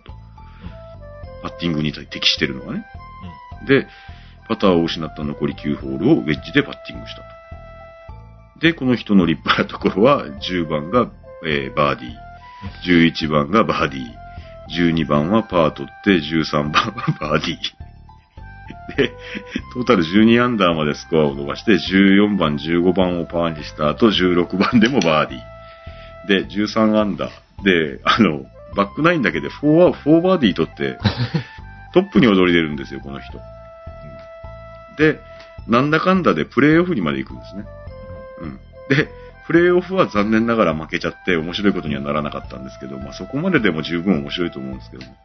[1.42, 2.84] パッティングに適してるのがね。
[3.66, 3.86] で、
[4.48, 7.26] パターを失った残り9ホールをウェッジでパッティングしたと。
[8.60, 11.10] で、この人の立派なところは、10番が、
[11.46, 17.86] えーバーディー、11番がバーディー、12番はパー取って、13番はバーディー。
[18.96, 19.08] で、
[19.74, 26.46] トータル12アンダーまでスコアを伸ばして、14番、15番をパーにした後、16番でもバーディー。
[26.46, 27.62] で、13アンダー。
[27.62, 30.98] で、あの、バックナインだけで4は、4バーディー取って、
[31.94, 33.40] トップに躍り出るんですよ、この人。
[34.98, 35.18] で、
[35.66, 37.64] なんだかんだでプレイオフにまで行くんですね。
[38.40, 38.58] うん。
[38.88, 39.08] で、
[39.46, 45.16] プレイオフは残念ながら負けちゃって面白いことにはならなかったんですけど、まあそこまででも十分面白いと思うんですけどね。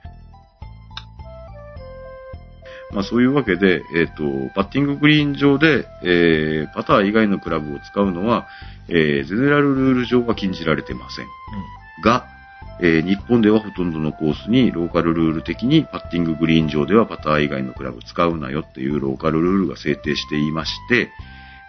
[2.91, 8.47] まあそういうわけで、えっ、と、パッティンググリーン上で、えー、パター以外のクラブを使うのは、
[8.89, 11.25] えー、ゼネラルルール上は禁じられてません。
[12.03, 12.25] が、
[12.81, 21.09] えー日本ではほとんどのコースにローカルルール的にパッティンググリーン上ではパター以外のクラブ使うなよっていうローカルルールが制定していまして、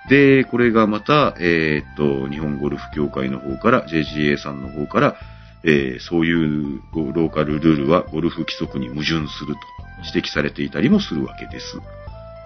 [0.08, 5.16] で、これがまた、えーっと、日本ゴルフ協会の方から、JGA さんの方から、
[5.64, 9.60] えーそういうこうローカルルールはゴルフ規則に矛盾すると
[10.12, 11.78] 指摘されていたりもするわけです。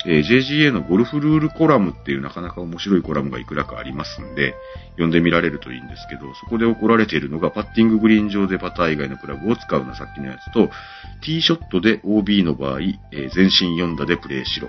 [0.07, 4.55] えー JGA のゴルフルールコラムっていうなかなか面白いコラムがいくらかありますんで、
[4.93, 10.69] 読んでみられるといいんですけど、そこで怒られているのが、パッティンググリーン上でパター以外のクラブを使うな、さっきのやつと、
[11.23, 14.69] ティーショットで OB の場合、えー全身4打でプレーしろ。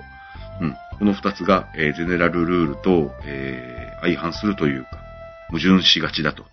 [0.59, 0.75] うん。
[0.97, 4.89] この二つが、えーゼネラルルールと、えー相反するというか、
[5.49, 6.45] 矛盾しがちだと。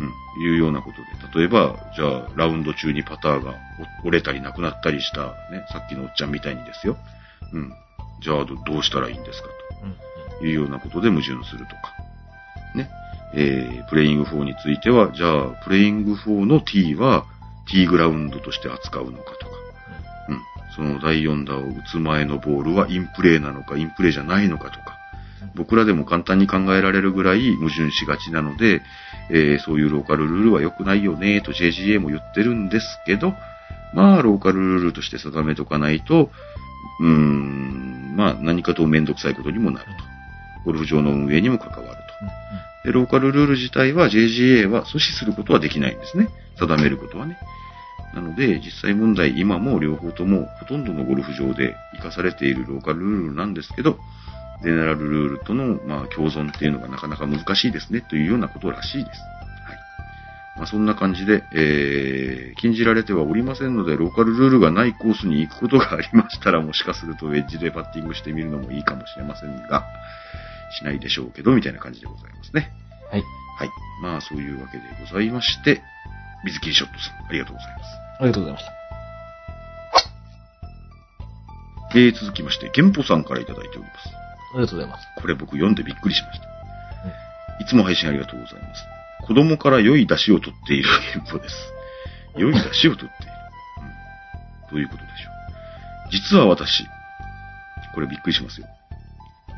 [0.00, 0.44] うん。
[0.44, 0.96] いうようなこと
[1.38, 1.40] で。
[1.40, 3.54] 例えば、じゃあ、ラウンド中にパターが
[4.04, 6.96] 折れたりなくなったりした、ね、さっきのおっちゃんみたいにですよ。
[7.52, 7.72] うん。
[8.20, 9.48] じゃあど、どうしたらいいんですか。
[10.38, 11.94] というようなことで矛盾するとか。
[12.74, 12.88] ね。
[13.34, 17.26] えー、プレイング4については、じゃあ、プレイング4の T は
[17.68, 19.52] T グラウンドとして扱うのかとか。
[20.28, 20.40] うん。
[20.74, 24.96] その第4打を打つ前のボールはインプレーなのか、インプレーじゃないのかとか。
[25.54, 28.82] 僕らでも簡単に考えられるぐらい矛盾しがちなので、
[29.30, 33.34] えーそういうローカルルールは良くないよね、と JGA も言ってるんですけど、
[33.94, 36.30] まあ、ローカルルールとして定めとかないと、
[37.00, 39.92] うーん、まあ、何かとめんどくさいことにもなると。
[40.64, 41.96] ゴルフ場の運営にも関わる
[42.82, 42.88] と。
[42.88, 46.28] で、ローカルルール自体は JGA は阻止することはできないんですね。
[46.58, 47.38] 定めることはね。
[48.14, 53.98] なので、実際問題、今も両方ともほとんどのゴルフ場で活かされているローカルルールなんですけど、
[54.62, 59.20] ゼネラルルールとの、まあ、共存っていうのがなかなか難しいですね、というようなことらしいです。
[60.58, 60.60] はい。
[60.60, 69.84] まあ、そんな感じで、えー、禁じられてはおりませんので、ローカルルールがないコースに行くことがありましたら、もしかするとウェッジでパッティングしてみるのもいいかもしれませんが、
[70.78, 72.70] しないでしょうけど、みたいな感じでございますね。
[73.10, 73.22] はい。
[73.58, 73.70] はい。
[74.02, 75.82] まあ、そういうわけでございまして、
[76.44, 77.90] 水切りショットさん、ありがとうございます。
[78.20, 78.78] ありがとうございました。
[81.94, 84.08] えー、続きまして、玄歩さんからいただいております。
[84.54, 85.06] ありがとうございます。
[85.16, 86.48] これ僕読んでびっくりしました。
[87.60, 88.97] いつも配信ありがとうございます。
[89.28, 91.54] 子供から良い出汁を取っている 原稿です。
[92.34, 93.32] 良い出汁を取っている。
[94.70, 94.70] うん。
[94.70, 96.10] どういうことでしょう。
[96.10, 96.86] 実は私、
[97.94, 98.66] これびっくりしますよ。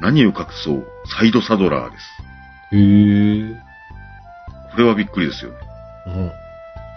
[0.00, 2.22] 何を隠そう、サイドサドラーです。
[2.72, 3.56] へぇ
[4.72, 5.56] これはびっくりですよね。
[6.06, 6.32] うん。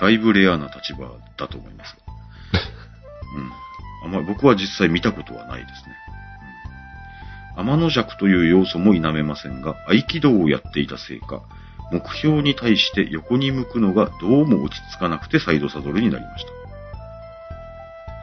[0.02, 2.14] だいぶレアな立場だと思いますが。
[3.38, 4.16] うん。
[4.16, 5.96] あまり僕は実際見たことはないですね。
[7.56, 7.62] うん。
[7.62, 11.44] 天の弱という要素も否めませんが、合気道をやっていたせいか、
[11.94, 16.52] 目標に対して横に向くのがどうも落ち着かなくてサイドサドルになりました。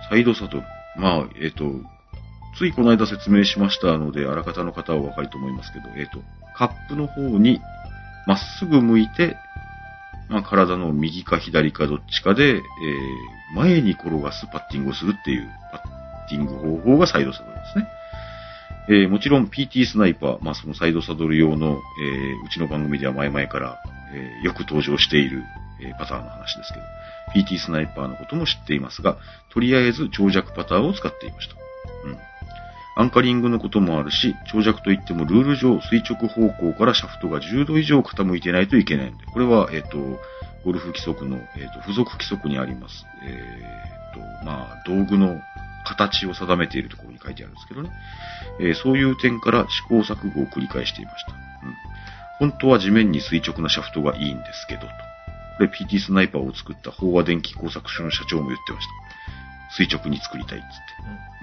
[0.08, 0.64] サイドサドル。
[0.96, 1.64] まあ、えっ、と、
[2.58, 6.20] ついこの間説明しましたので、あらかたの方はお分かりと思いますけど、えっ、と、
[6.56, 7.60] カップの方に
[8.26, 9.36] まっすぐ向いて、
[10.28, 12.60] まあ、体の右か左かどっちかで、えー
[13.54, 17.88] 前に転がすパッティングをするっていうパッティング方法がサイドサドルですね。
[18.88, 23.78] えーもちろん PT スナイパー、まあ、そのサイドサドル用の、えーうちの番組では前々から、
[24.12, 25.42] えーよく登場している、
[25.80, 29.16] えパターンの話ですけど、PT スナイパーのことも知っていますが、
[29.52, 31.54] とりあえず長尺パターンを使っていました。
[32.04, 32.18] うん。
[32.96, 39.96] アンカリングのこともあるし、長尺といってもルール上垂直方向からシャフトが10度以上傾いてないといけないので、これは、えっ、と、
[40.64, 43.06] ゴルフ規則の、えっ、と、付属規則にあります。
[43.24, 43.62] え
[44.12, 45.40] っ、と、まあ、道具の
[45.84, 47.90] 形を定めているところに書いてあるんですけどね。
[48.60, 51.32] えーそういう点から試行錯誤を繰り返していました。
[51.32, 52.50] うん。
[52.50, 54.86] 本当は地面に垂直なシャフトがいいんですけど、と。
[54.86, 54.92] こ
[55.60, 58.92] れ PT スナイパーを作った飽和電気工作所の社長も言ってました。
[59.76, 60.72] 垂直に作りたいっつって。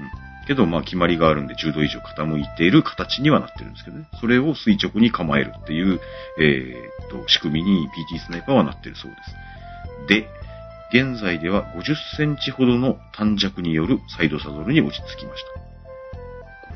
[0.02, 0.28] うん。
[0.47, 4.08] けど、まあ、決まりがあるんで10度以上傾いている形にはなってるんですけどね。
[4.19, 6.00] それを垂直に構えるっていう、
[6.39, 9.36] えーっと、仕組みに PT スナイパーはなってるそうです。
[10.08, 10.30] で、
[10.93, 15.67] 現在では50センチほどの短尺によるサイドサドルに落ち着きました。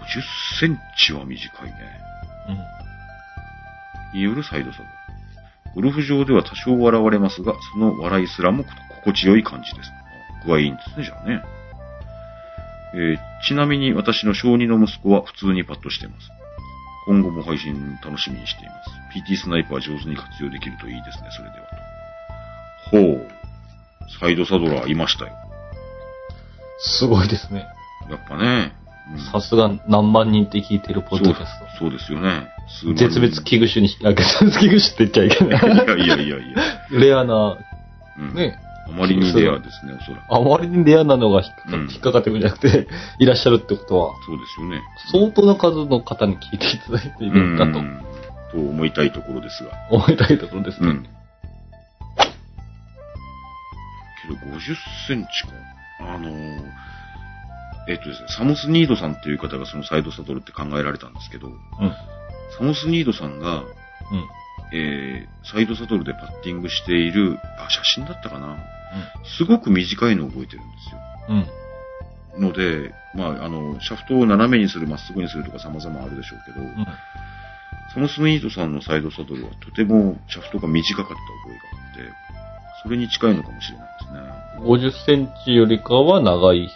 [0.06, 1.74] 50センチは短いね。
[4.14, 4.20] うん。
[4.20, 4.90] によるサイドサドル。
[5.76, 8.66] ゴルフ場では多少笑われますが、その笑いすらも
[9.04, 9.90] 心地よい感じです。
[10.46, 11.42] 具合いいんですね、じゃあね。
[12.94, 16.30] えーちなみに私の小児の息子は普通にパッとしています。
[17.08, 18.92] 今後も配信楽しみにしています。
[19.32, 21.66] PT スナイパー上手に活用できるといいですね、それでは
[22.92, 22.98] と。
[22.98, 23.41] ほう。
[24.20, 25.32] サイドサドラーいましたよ。
[26.80, 27.66] すごいですね。
[28.10, 28.74] やっぱね。
[28.76, 28.82] うん
[29.32, 31.66] さすが何万人って聞いてるポッドキャスト。
[31.80, 32.48] そうそうですよね。
[32.96, 36.06] 絶滅危惧種に、あ、絶滅危惧種って言っちゃいけない。
[36.06, 37.00] いやいやいやいや。
[37.00, 37.58] レアな、
[38.18, 40.34] うん、ね、あまりにレアですね、おそらく。
[40.34, 42.88] あまりにレアなのが引っかか,、っかかってくるんじゃなくて、
[43.20, 44.82] いらっしゃるってことは、そうですよね。
[45.12, 48.02] 相当な数の方に聞いていただいているんだとうん
[48.52, 49.72] と思いたいところですが。
[49.90, 51.00] 思いたいところですね。
[54.34, 54.40] うん。
[54.40, 54.76] けど50
[55.08, 55.54] センチか。
[56.00, 56.62] あのー
[57.88, 61.56] えっ、とですね、サモス・ニードさんっていう方がそのサイドサドルって考えられたんですけど、うん。
[62.58, 63.68] サモス・ニードさんが、うん。
[64.74, 68.58] えー、サイドサドルでパッティングしている、あ、写真だったかな。
[69.38, 71.52] すごく短いのを覚えてるんですよ。
[72.38, 72.48] うん。
[72.48, 76.86] ので、まあ、あの、シャフトを斜めにする、まっすぐにするとか様々あるでしょうけど、うん。
[77.94, 82.31] サモス・ニードさんのサイドサドルはとてもシャフトが短かった覚えがあって、
[82.84, 84.22] それに近いのかもしれないですね。
[84.62, 86.70] 50センチよりかは長い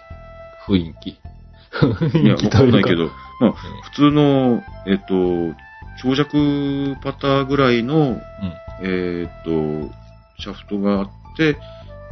[0.67, 1.09] 雰囲気。
[1.09, 3.51] いや、 わかんないけど、まあ、
[3.83, 5.55] 普通の、えっ、と、
[6.01, 8.19] 長尺パターぐらいの、うん。
[8.81, 9.91] えっ、と、
[10.37, 11.57] シャフトがあって、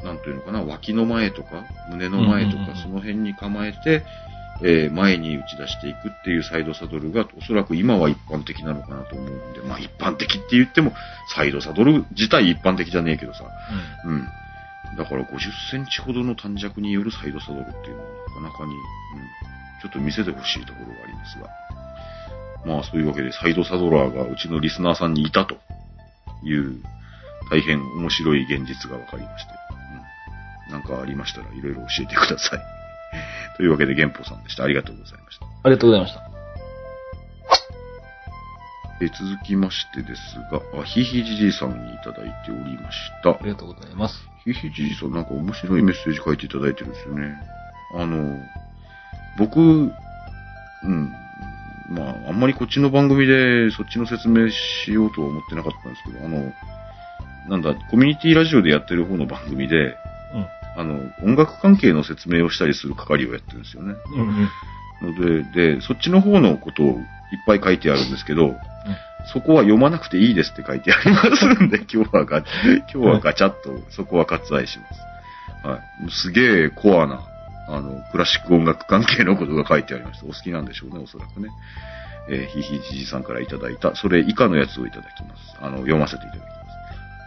[0.03, 4.03] なんというのかな、脇の前とか、胸の前とか、うんうんうんうんその辺に構えて、
[4.61, 10.93] えー前に打ち出していくっていうサイドサドルが、おそらく今は一般的なのかなと思うんで、まあ一般的って言っても、
[11.35, 13.45] サイドサドル自体一般的じゃねえけどさ、
[14.05, 14.27] うん。
[14.95, 15.39] だから50
[15.71, 18.79] センチほどの短尺によるサイドサドルっていうのはなかなかに、うん、
[19.81, 21.49] ちょっと見せてほしいところがありますが。
[22.65, 25.55] まあそういうわけでサイドサドラーがうちのリスナーさんにいたと
[26.43, 26.81] いう
[27.51, 29.51] 大変面白い現実が分かりまして、
[30.67, 30.71] うん。
[30.73, 32.72] なんかありましたらいろいろ教えてください。
[33.57, 34.63] というわけで、玄宝さんでした。
[34.63, 35.45] ありがとうございました。
[35.45, 36.33] ありがとうございました。
[39.01, 40.21] え続きましてです
[40.51, 43.39] が、あ、ひいひいじじいさんにいただいておりましたあ。
[43.41, 44.15] りがとうございます。
[44.45, 47.35] ひいひいじじいさんなんか面白いメッセージ書いていただいてるんですよね。
[47.95, 48.39] あの、
[49.37, 49.91] 僕、う
[50.87, 51.11] ん、
[51.89, 56.53] まあ、あんまりこっちの番組でそっちの説明しようとは思ってなかったんですけど、あの、
[57.49, 59.97] なんだ、コミュニティラジオでやってる方の番組で、
[60.33, 60.47] うん。
[60.75, 63.95] あの、音楽関係の説明をしたりする係をやってるんですよね。
[64.15, 64.49] うん
[65.53, 66.97] で、で、そっちの方のことをいっ
[67.45, 68.55] ぱい書いてあるんですけど、
[69.31, 75.67] そこは読まなくていいですって書いてありますんで、 今日はガ、今日はガチャッとそこは割愛します。
[75.67, 76.11] はい。
[76.11, 77.21] すげえコアな、
[77.69, 80.25] あの、クラシック音楽関係のことが書いてありました。
[80.25, 81.49] お好きなんでしょうね、おそらくね。
[82.29, 85.57] えーひひじじさんからいただいた、それ以下のやつをいただきます。
[85.61, 86.51] あの、読ませていただきます。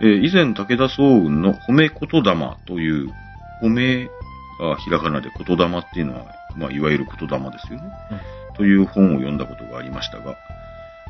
[0.03, 3.11] えー以前、武田総雲の褒め言霊という、
[3.63, 4.09] 褒め
[4.59, 6.27] がひらがなで言霊っていうのは、
[6.57, 7.91] まあ、いわゆる言霊ですよね。
[8.57, 10.37] という本を読んだことがありましたが、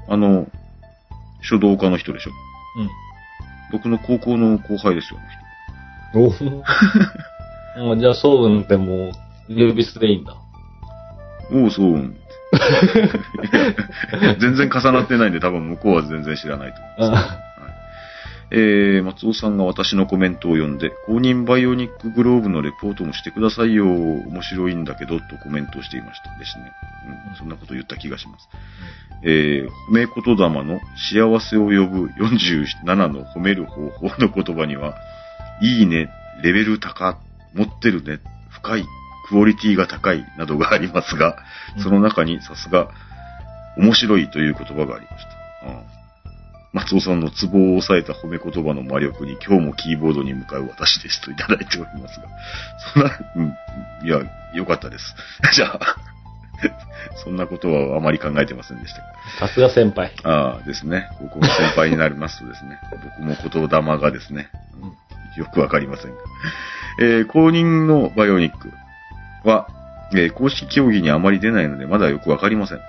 [0.09, 0.47] あの、
[1.43, 2.31] 書道家の人でしょ。
[3.73, 5.21] 僕の高校の後輩ですよ、
[6.15, 6.41] あの人
[7.77, 7.91] うん。
[7.91, 9.13] おじゃあ、そううんってもう、
[9.49, 10.37] 呼び捨てでいいんだ。
[11.53, 12.17] おう、そううん。
[14.41, 17.46] 全然重なってないんで、多分向こうは全然知らないと思います。
[18.49, 26.73] あえー、松尾さんが私のコメントを読んで、公認バイオニックグローブのレポートもしてくださいよ、面白いんだけど、とコメントをしていましたですね。
[27.31, 28.49] うん、そんなこと言った気がします。
[29.23, 34.97] えー、褒め言霊の幸せを呼ぶ47の褒める方法の言葉には、
[35.61, 36.09] いいね、
[36.43, 37.19] レベル高、
[37.55, 38.21] 持ってるね、
[38.51, 38.85] 深い、
[39.29, 41.37] クオリティが高い、などがありますが、
[41.83, 42.91] その中にさすが、
[43.77, 45.69] 面白いという言葉がありました。
[45.69, 45.96] うん
[46.77, 52.29] 松尾さんのツボを抑えた褒め言葉の魔力に今日もキーボードに向かう私ですといただいておりますが。
[52.93, 54.21] そんな、うん、いや、
[54.55, 55.15] よかったです。
[55.57, 55.97] じゃあ、
[57.25, 59.07] そんなことはあまり考えてませんでしたが。
[59.41, 60.13] さすが先輩。
[60.23, 61.09] ああですね。
[61.19, 62.79] 高校の先輩になりますとですね、
[63.19, 64.51] 僕も言霊がですね、
[64.83, 64.93] うん
[65.39, 66.17] よくわかりませんが。
[67.01, 68.71] えー公認のバイオニック
[69.45, 69.67] は、
[70.13, 72.85] えー公式競技にあまり出ないのでまだよくわかりませんと。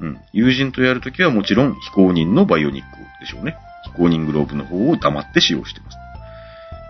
[0.00, 0.20] うん。
[0.32, 3.56] 友人とやるときはもちろん非公認のバイオニックでしょうね。
[3.84, 5.96] 非公認グローブの方を黙って使用しています。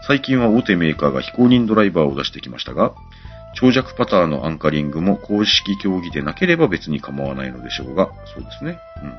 [0.06, 2.92] 最近は大手メーカーが非公認ドライバーを出してきましたが、
[3.54, 8.78] 長尺パターのアンカリングも公式競技でなければ別に構わないのでしょうが、そうですね。
[9.02, 9.12] うん。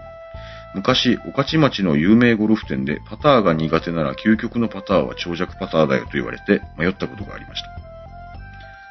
[0.75, 7.84] 昔、御徒町の有名ゴルフ店でパターが苦手なら究極のパターは長尺パターだよと言われて迷ったことがありました。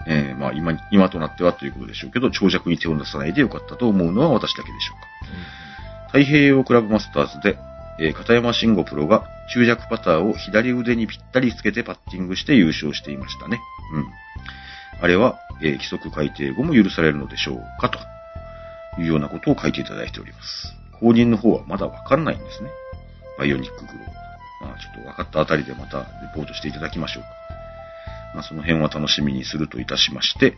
[0.07, 5.07] えー、まあ今、今となってはということでしょうけど、長尺に手を出さないでよかったと思うのは私だけでしょうか。
[6.09, 7.59] 太平洋クラブマスターズで、
[7.99, 13.61] えー片山慎吾プロが中弱パターを左腕にぴったりつけてパッティングして優勝していましたね。
[13.93, 14.07] うん。
[15.03, 17.99] あれは、えー規則改定後も許されるのでしょうかと
[19.01, 20.75] いうようなことを書いていただいております。
[21.01, 22.71] 公認の方はまだわかんないんですね。
[23.39, 24.05] バイオニックグローブ。
[24.67, 27.44] まあちょっと分かったあたりでまたレポートしていただきましょうか。
[28.35, 30.57] まあその辺は楽しみにするといたしまして、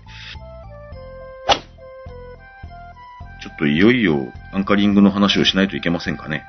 [3.43, 6.45] ちょっといよいよアンカリングの話をしないといけませんかね。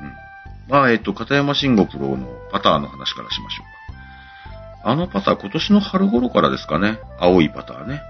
[0.00, 0.72] うん。
[0.72, 4.90] まあ、えっと、片山慎吾プロのパターの話からしましょうか。
[4.90, 6.98] あのパター、今年の春頃からですかね。
[7.18, 8.02] 青いパターね。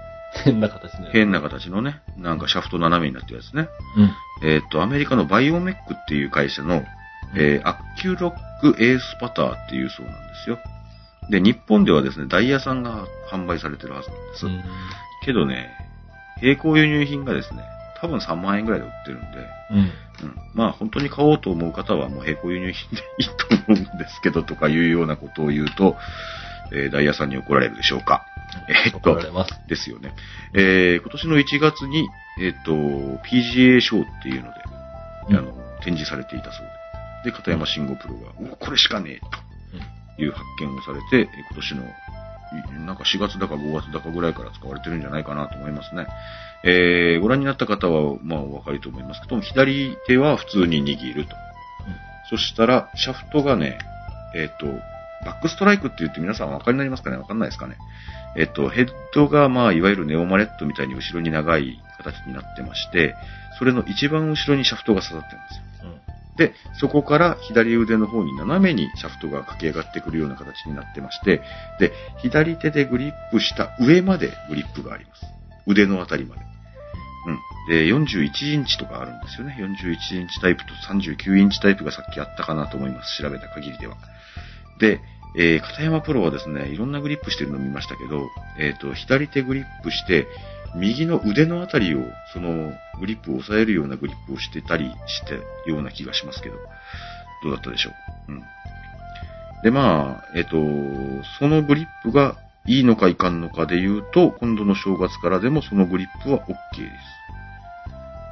[0.43, 1.09] 変な形ね。
[1.13, 2.01] 変な形のね。
[2.17, 3.69] なんかシャフト斜めになってるやつね。
[4.41, 4.47] うん。
[4.47, 6.83] えっと、アメリカのバイオメックっていう会社の、
[7.37, 10.59] えーアッキュロックエースパターっていうそうなんですよ。
[11.29, 14.45] で、日本ではですね、ダイヤさんが販売されてるはずなんです。
[14.45, 14.63] うん。
[15.23, 15.71] けどね、
[16.41, 17.63] 並行輸入品がですね、
[18.01, 19.27] 多分3万円ぐらいで売ってるんで、
[19.71, 19.77] うん。
[19.77, 19.89] うん。
[20.53, 25.95] まあ本当に買おうと思う方はもう並行輸入品でいいと思うんですけどとかいうようなことを言うと、
[26.71, 28.25] えーダイヤさんに怒られるでしょうか。
[28.69, 29.53] えーっと怒られます。
[29.67, 30.13] ですよね。
[30.53, 32.07] えー今年の1月に、
[32.41, 32.71] えーっと、
[33.25, 34.57] PGA ショーっていうので、
[35.29, 35.51] うんあの、
[35.83, 36.65] 展示されていたそう
[37.23, 37.31] で。
[37.31, 39.25] で、片山慎吾プロが、おこれしかねえと
[40.17, 46.07] いう発見をされて、えー今年の、いなんか4月だか5月だかぐらいから使われてるんじゃないかなと思いますね。
[46.63, 51.35] えーご覧になった方は、まあ、お分かりと思いますけども、左手は普通に握ると。
[52.29, 53.77] そしたら、シャフトがね、
[54.35, 54.65] えっ、と、
[55.25, 57.17] バックストライクって言って皆さんお分かりになりますかね？
[57.17, 57.77] わかんないですかね？
[58.35, 63.15] えっ、と、ヘッドが、まあ、いわゆるネオマレットみたいに後ろに長い形になってまして、
[63.57, 65.91] それの一番後ろにシャフトが刺さってるんですよ。
[65.91, 66.14] うん。
[66.37, 71.41] で、そこから左腕の方に斜めにシャフトが駆け上がってくるような形になってまして、
[71.79, 75.25] で、左手でグリップした上までグリップがあります。
[75.65, 76.41] 腕のあたりまで。
[77.27, 77.39] うん。
[77.69, 79.57] で、41インチとかあるんですよね。
[79.59, 83.21] 41インチタイプと39インチタイプがさっきあったかなと思います。
[83.21, 83.95] 調べた限りでは。
[84.79, 85.01] で、
[85.37, 90.27] えー、片山プロはですね、いろんなグリップしてるのを見ましたけど、えっ、と、左手グリップして、
[90.75, 92.03] 右の腕のあたりを、
[92.33, 95.33] その、グリップを押さえるようなグリップをしてたりした
[95.69, 96.55] ような気がしますけど、
[97.43, 97.91] どうだったでしょ
[98.29, 98.31] う？
[98.31, 98.43] うん。
[99.63, 100.57] で、まあ、えっ、と、
[101.39, 102.35] そのグリップが
[102.67, 106.55] いいのかいかんのかで言うと、今度の正月からでもそのグリップは OK です。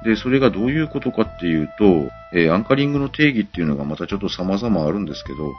[0.03, 5.53] で、それがどういうことかっていうと、えーアンカリングの定義っていうのがまたちょっと様々あるんですけど、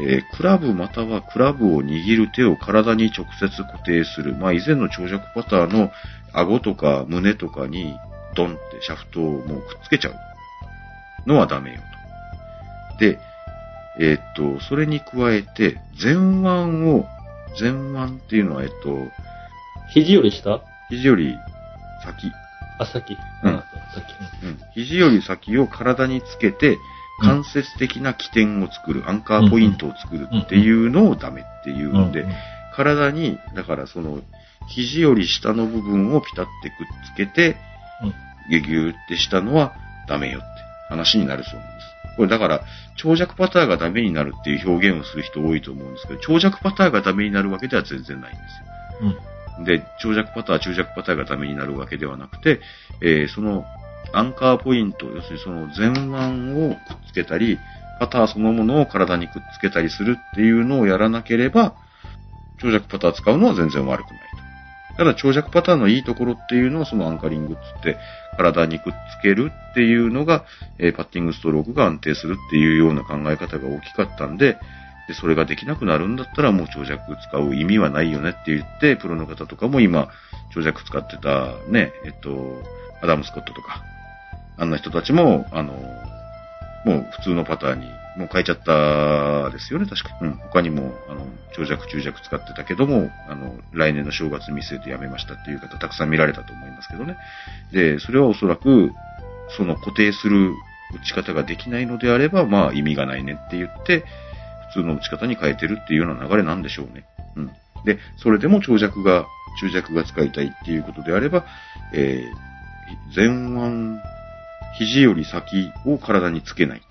[0.00, 4.34] えークラブまたはクラブを握る手を体に直接固定する。
[4.34, 5.90] まあ以前の長尺パターの
[6.32, 7.96] 顎とか胸とかに
[8.34, 11.80] ドンってシャフトをもうくっつけちゃうのはダメよ
[12.98, 13.00] と。
[13.00, 13.18] で、
[13.98, 17.06] えーっと、それに加えて、前腕を、
[17.58, 18.98] 前腕っていうのは、えっと、
[19.94, 20.60] 肘より下？
[20.90, 21.34] 肘より
[22.04, 22.30] 先、
[22.78, 23.16] あ、先。
[23.42, 23.64] うんあ
[23.94, 24.04] 先。
[24.44, 26.78] うん、肘より先を体につけて、
[27.20, 32.26] 間接的な起点を作る、アンカーポイントを作るっていうのをダメっていうんで、
[32.74, 34.20] 体に、だからその、
[34.68, 36.76] 肘より下の部分をピタってくっ
[37.14, 37.56] つけて、
[38.50, 39.74] ギュギュってしたのは
[40.08, 40.46] ダメよって
[40.88, 41.86] 話になるそうなんです。
[42.16, 42.62] これだから、
[42.96, 48.38] 長尺パターがダメになるっていう表現をする人多いと思うんですけど、長尺パターがダメになるわけでは全然ないんで
[49.00, 49.20] すよ。
[49.64, 52.60] で、長尺パター、中尺パターがダメになるわけではなくて、
[53.00, 53.64] えーその
[54.12, 56.78] アンカーポイント、要するにその前腕をくっ
[57.08, 57.58] つけたり、
[57.98, 61.74] パターそのものを体にくっつけたりするっていうのをやらなければ、
[62.60, 64.96] 長尺パター使うのは全然悪くないと。
[64.98, 67.98] ただ長尺パターのいいところっていうのはそのアンカリングっつって、
[68.36, 70.44] 体にくっつけるっていうのが、
[70.78, 74.56] えーパッティングストロークが安定するっていうような考え方が大きかったんで、
[75.08, 80.08] で、それができなくなるんだったらもう長尺使う意味はないよねって言って、プロの方とかも今、
[80.54, 82.62] 長尺使ってたね、えっと、
[83.02, 83.82] アダム・スコットとか、
[84.58, 85.72] あんな人たちも、あの、
[86.84, 87.86] もう普通のパターンに、
[88.16, 90.16] もう変えちゃったですよね、確か。
[90.22, 90.32] うん。
[90.36, 97.16] 他にも、あの、長尺、中尺使ってたけども、あの、来年の正月見据えてやめましたっていう方たくさん見られたと思いますけどね。
[97.72, 98.92] で、それはおそらく、
[99.56, 100.52] その固定する
[100.94, 104.04] 打ち方ができないのであれば、まあ意味がないねって言って、
[104.76, 107.04] 通の打ち方に変えてるっていうような流れなんでしょうね。
[107.36, 107.50] うん。
[107.84, 109.26] で、それでも長尺が、
[109.60, 111.44] 中尺が使いたいっていうことであれば、
[111.92, 114.00] えー、前腕、
[114.78, 116.82] 肘より先を体につけない。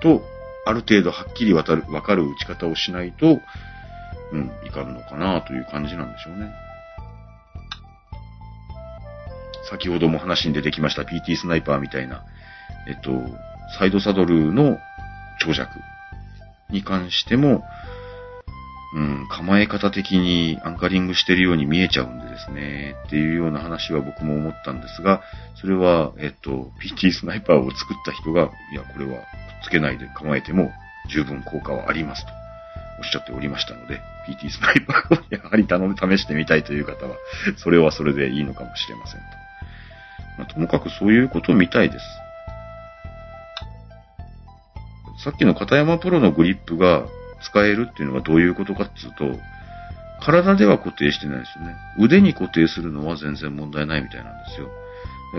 [0.00, 0.22] と、
[0.66, 3.40] ある程度はっきりわたるわかる打ち方をしないと、
[4.32, 6.52] うん、いかんのかなという感じなんでしょうね。
[9.70, 12.24] 先ほども話に出てきました PT スナイパーみたいな、
[12.86, 13.10] えっと、
[13.78, 14.78] サイドサドルの
[15.40, 15.70] 長尺
[16.70, 17.62] に関しても、
[18.94, 25.22] うん、構え方的にアンカリングしてるように見えちゃうんでですね、っていうような話は僕も思ったんですが、
[25.56, 29.24] それは、えっと、PT スナイパーを作った人が、いや、これはくっ
[29.64, 30.70] つけないで構えても
[31.10, 32.32] 十分効果はありますと
[32.98, 37.16] おっしゃっておりましたので、PT スナイパーをやはり頼む、試してみたいという方は、
[37.56, 39.26] それはそれでいいのかもしれませんと。
[40.38, 42.04] まあ、ともかくそういうことを見たいです。
[45.24, 47.06] さっきの片山プロのグリップが
[47.42, 49.40] 使えるっていうのがどういうことかっていうと、
[50.20, 51.74] 体では固定してないですよね。
[51.98, 54.68] 腕に固定するのは全然問題ないみたいなんですよ。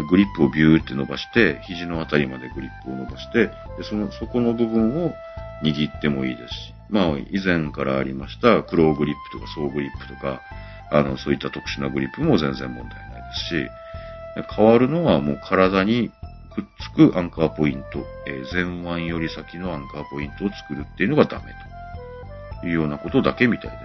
[0.09, 5.13] グリップをビューって伸ばして、肘のあたりまでグリップを伸ばして、でその、そこの部分を
[5.63, 10.41] 握ってもいいですし、まあ、以前からありました、クローグリップとかソーグリップとか、
[10.91, 13.69] あの、そういった特殊なグリップも全然問題ないですし、
[14.55, 16.11] 変わるのはもう体に
[16.55, 21.45] くっつくアンカーポイント、えー前腕より先のアンカーポイントを作るっていうのがダメ
[22.61, 23.77] というようなことだけみたいで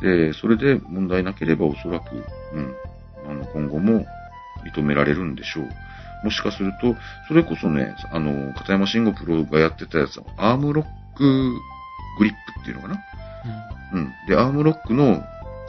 [0.00, 0.28] すね。
[0.30, 2.14] で、それで問題なければおそらく、
[2.52, 2.74] うん、
[3.28, 4.06] あの、今後も
[4.64, 5.68] 認められるんでしょう。
[6.24, 6.96] もしかすると、
[7.28, 10.84] それこそね、あの、片山晋呉プロがやってたやつは、アームロッ
[11.16, 11.24] ク
[12.18, 13.04] グリップっていうのかな？
[13.92, 14.12] うん。
[14.26, 15.22] で、アームロックの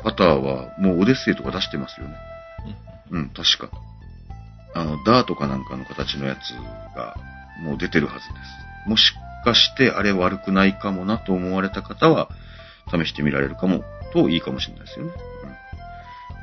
[0.03, 2.15] パターは、もうオデッセイとか出してますよね。
[3.11, 3.69] うん、確か。
[4.75, 6.51] あの、ダーとかなんかの形のやつ
[6.95, 7.15] が
[7.61, 8.89] もう出てるはずです。
[8.89, 9.13] もし
[9.43, 12.29] かしてあれ悪くないかもなと思われた方は、
[12.91, 15.11] 試してみられるかも、といいかもしれないですよね。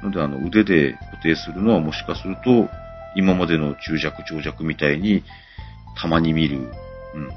[0.02, 0.10] うん。
[0.10, 2.68] ので、あの、腕で固定するのはもしかすると、
[3.14, 5.22] 今までの中弱長弱みたいに、
[6.00, 7.34] たまに見る、うん、バ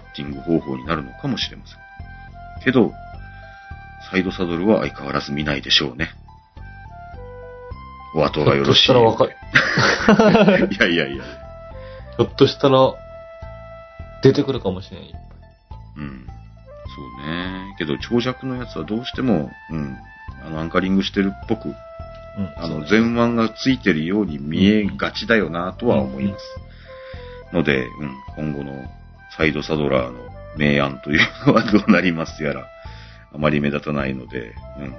[0.00, 1.78] ッティング方法になるのかもしれません。
[2.64, 2.92] けど、
[4.10, 6.08] サイドサドルは相変わらず見ないでしょうね。
[8.16, 8.86] お後がよろしい。
[8.86, 10.68] ひょっとしたらわかる。
[10.72, 11.24] いやいやいや。
[12.16, 12.94] ひょっとしたら、
[14.22, 15.14] 出てくるかもしれない。
[15.98, 16.26] うん。
[16.26, 17.74] そうね。
[17.78, 19.96] けど、長尺のやつはどうしても、うん。
[20.46, 21.74] あの、アンカリングしてるっぽく、うん。
[22.56, 26.44] あの、前腕がついてるように見えがちだよなとは思います。
[27.52, 27.84] ので、
[28.36, 28.50] うん。
[28.50, 28.72] 今後の
[29.36, 30.18] サイドサドラーの
[30.56, 32.66] 明暗というのはどうなりますやら、
[33.34, 34.94] あまり目立たないので、うん。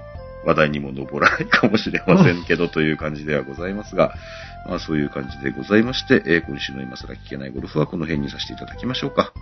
[0.46, 4.14] 話題にも上らないかもしれませんけど、という感じではございますが、
[4.68, 9.34] まあそういう感じでございまして、えー今週の今更聞けないゴルフはこの辺にさせていただきましょうか。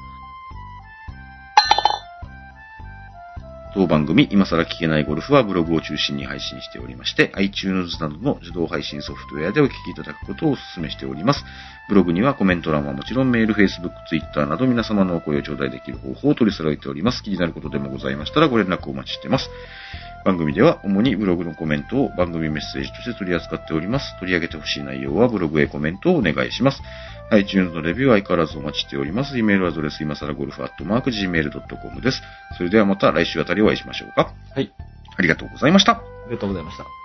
[3.76, 11.44] 当番組、今更聞けないゴルフはブログを中心に配信しておりまして、iTunes などの自動配信ソフトウェアでお聞きいただくことをお勧めしております。
[11.90, 17.22] ブログにはコメント欄はもちろんメール、Facebook、Twitter など皆様のお声を頂戴できる方法を取り揃えております。
[17.22, 19.50] 気になることでもございましたらご連絡をお待ちしています。
[20.24, 24.18] 番組では主にブログのコメントを番組メッセージとして取り扱っております。
[24.20, 26.82] 取り上げてほしい内容はブログへコメントをお願いします。
[27.32, 29.38] iTunes のレビューは相変わらずお待ちしております。
[29.38, 32.22] イメールアドレス、今更ゴルフアットマーク Gmail.com です。
[32.58, 34.34] それではまた来週あたりお会いしましょうか。
[34.54, 34.72] はい。
[35.18, 35.94] ありがとうございました。
[35.94, 37.05] ありがとうございました。